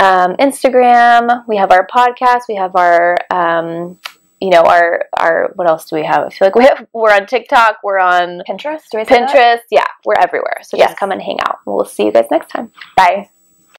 um, 0.00 0.36
instagram 0.36 1.46
we 1.48 1.56
have 1.56 1.70
our 1.70 1.86
podcast 1.86 2.42
we 2.48 2.56
have 2.56 2.74
our 2.76 3.16
um, 3.30 3.98
you 4.40 4.50
know 4.50 4.62
our 4.62 5.04
our 5.18 5.50
what 5.56 5.68
else 5.68 5.86
do 5.86 5.96
we 5.96 6.04
have? 6.04 6.24
I 6.24 6.28
feel 6.30 6.46
like 6.46 6.54
we 6.54 6.64
have 6.64 6.86
we're 6.92 7.12
on 7.12 7.26
TikTok, 7.26 7.78
we're 7.82 7.98
on 7.98 8.42
Pinterest? 8.48 8.82
Say 8.90 9.04
that? 9.04 9.08
Pinterest. 9.08 9.60
Yeah, 9.70 9.86
we're 10.04 10.14
everywhere. 10.14 10.58
So 10.62 10.76
Yes. 10.76 10.90
just 10.90 11.00
come 11.00 11.10
and 11.10 11.20
hang 11.20 11.38
out. 11.40 11.58
We'll 11.64 11.84
see 11.84 12.04
you 12.04 12.12
guys 12.12 12.26
next 12.30 12.50
time. 12.50 12.70
Bye. 12.96 13.30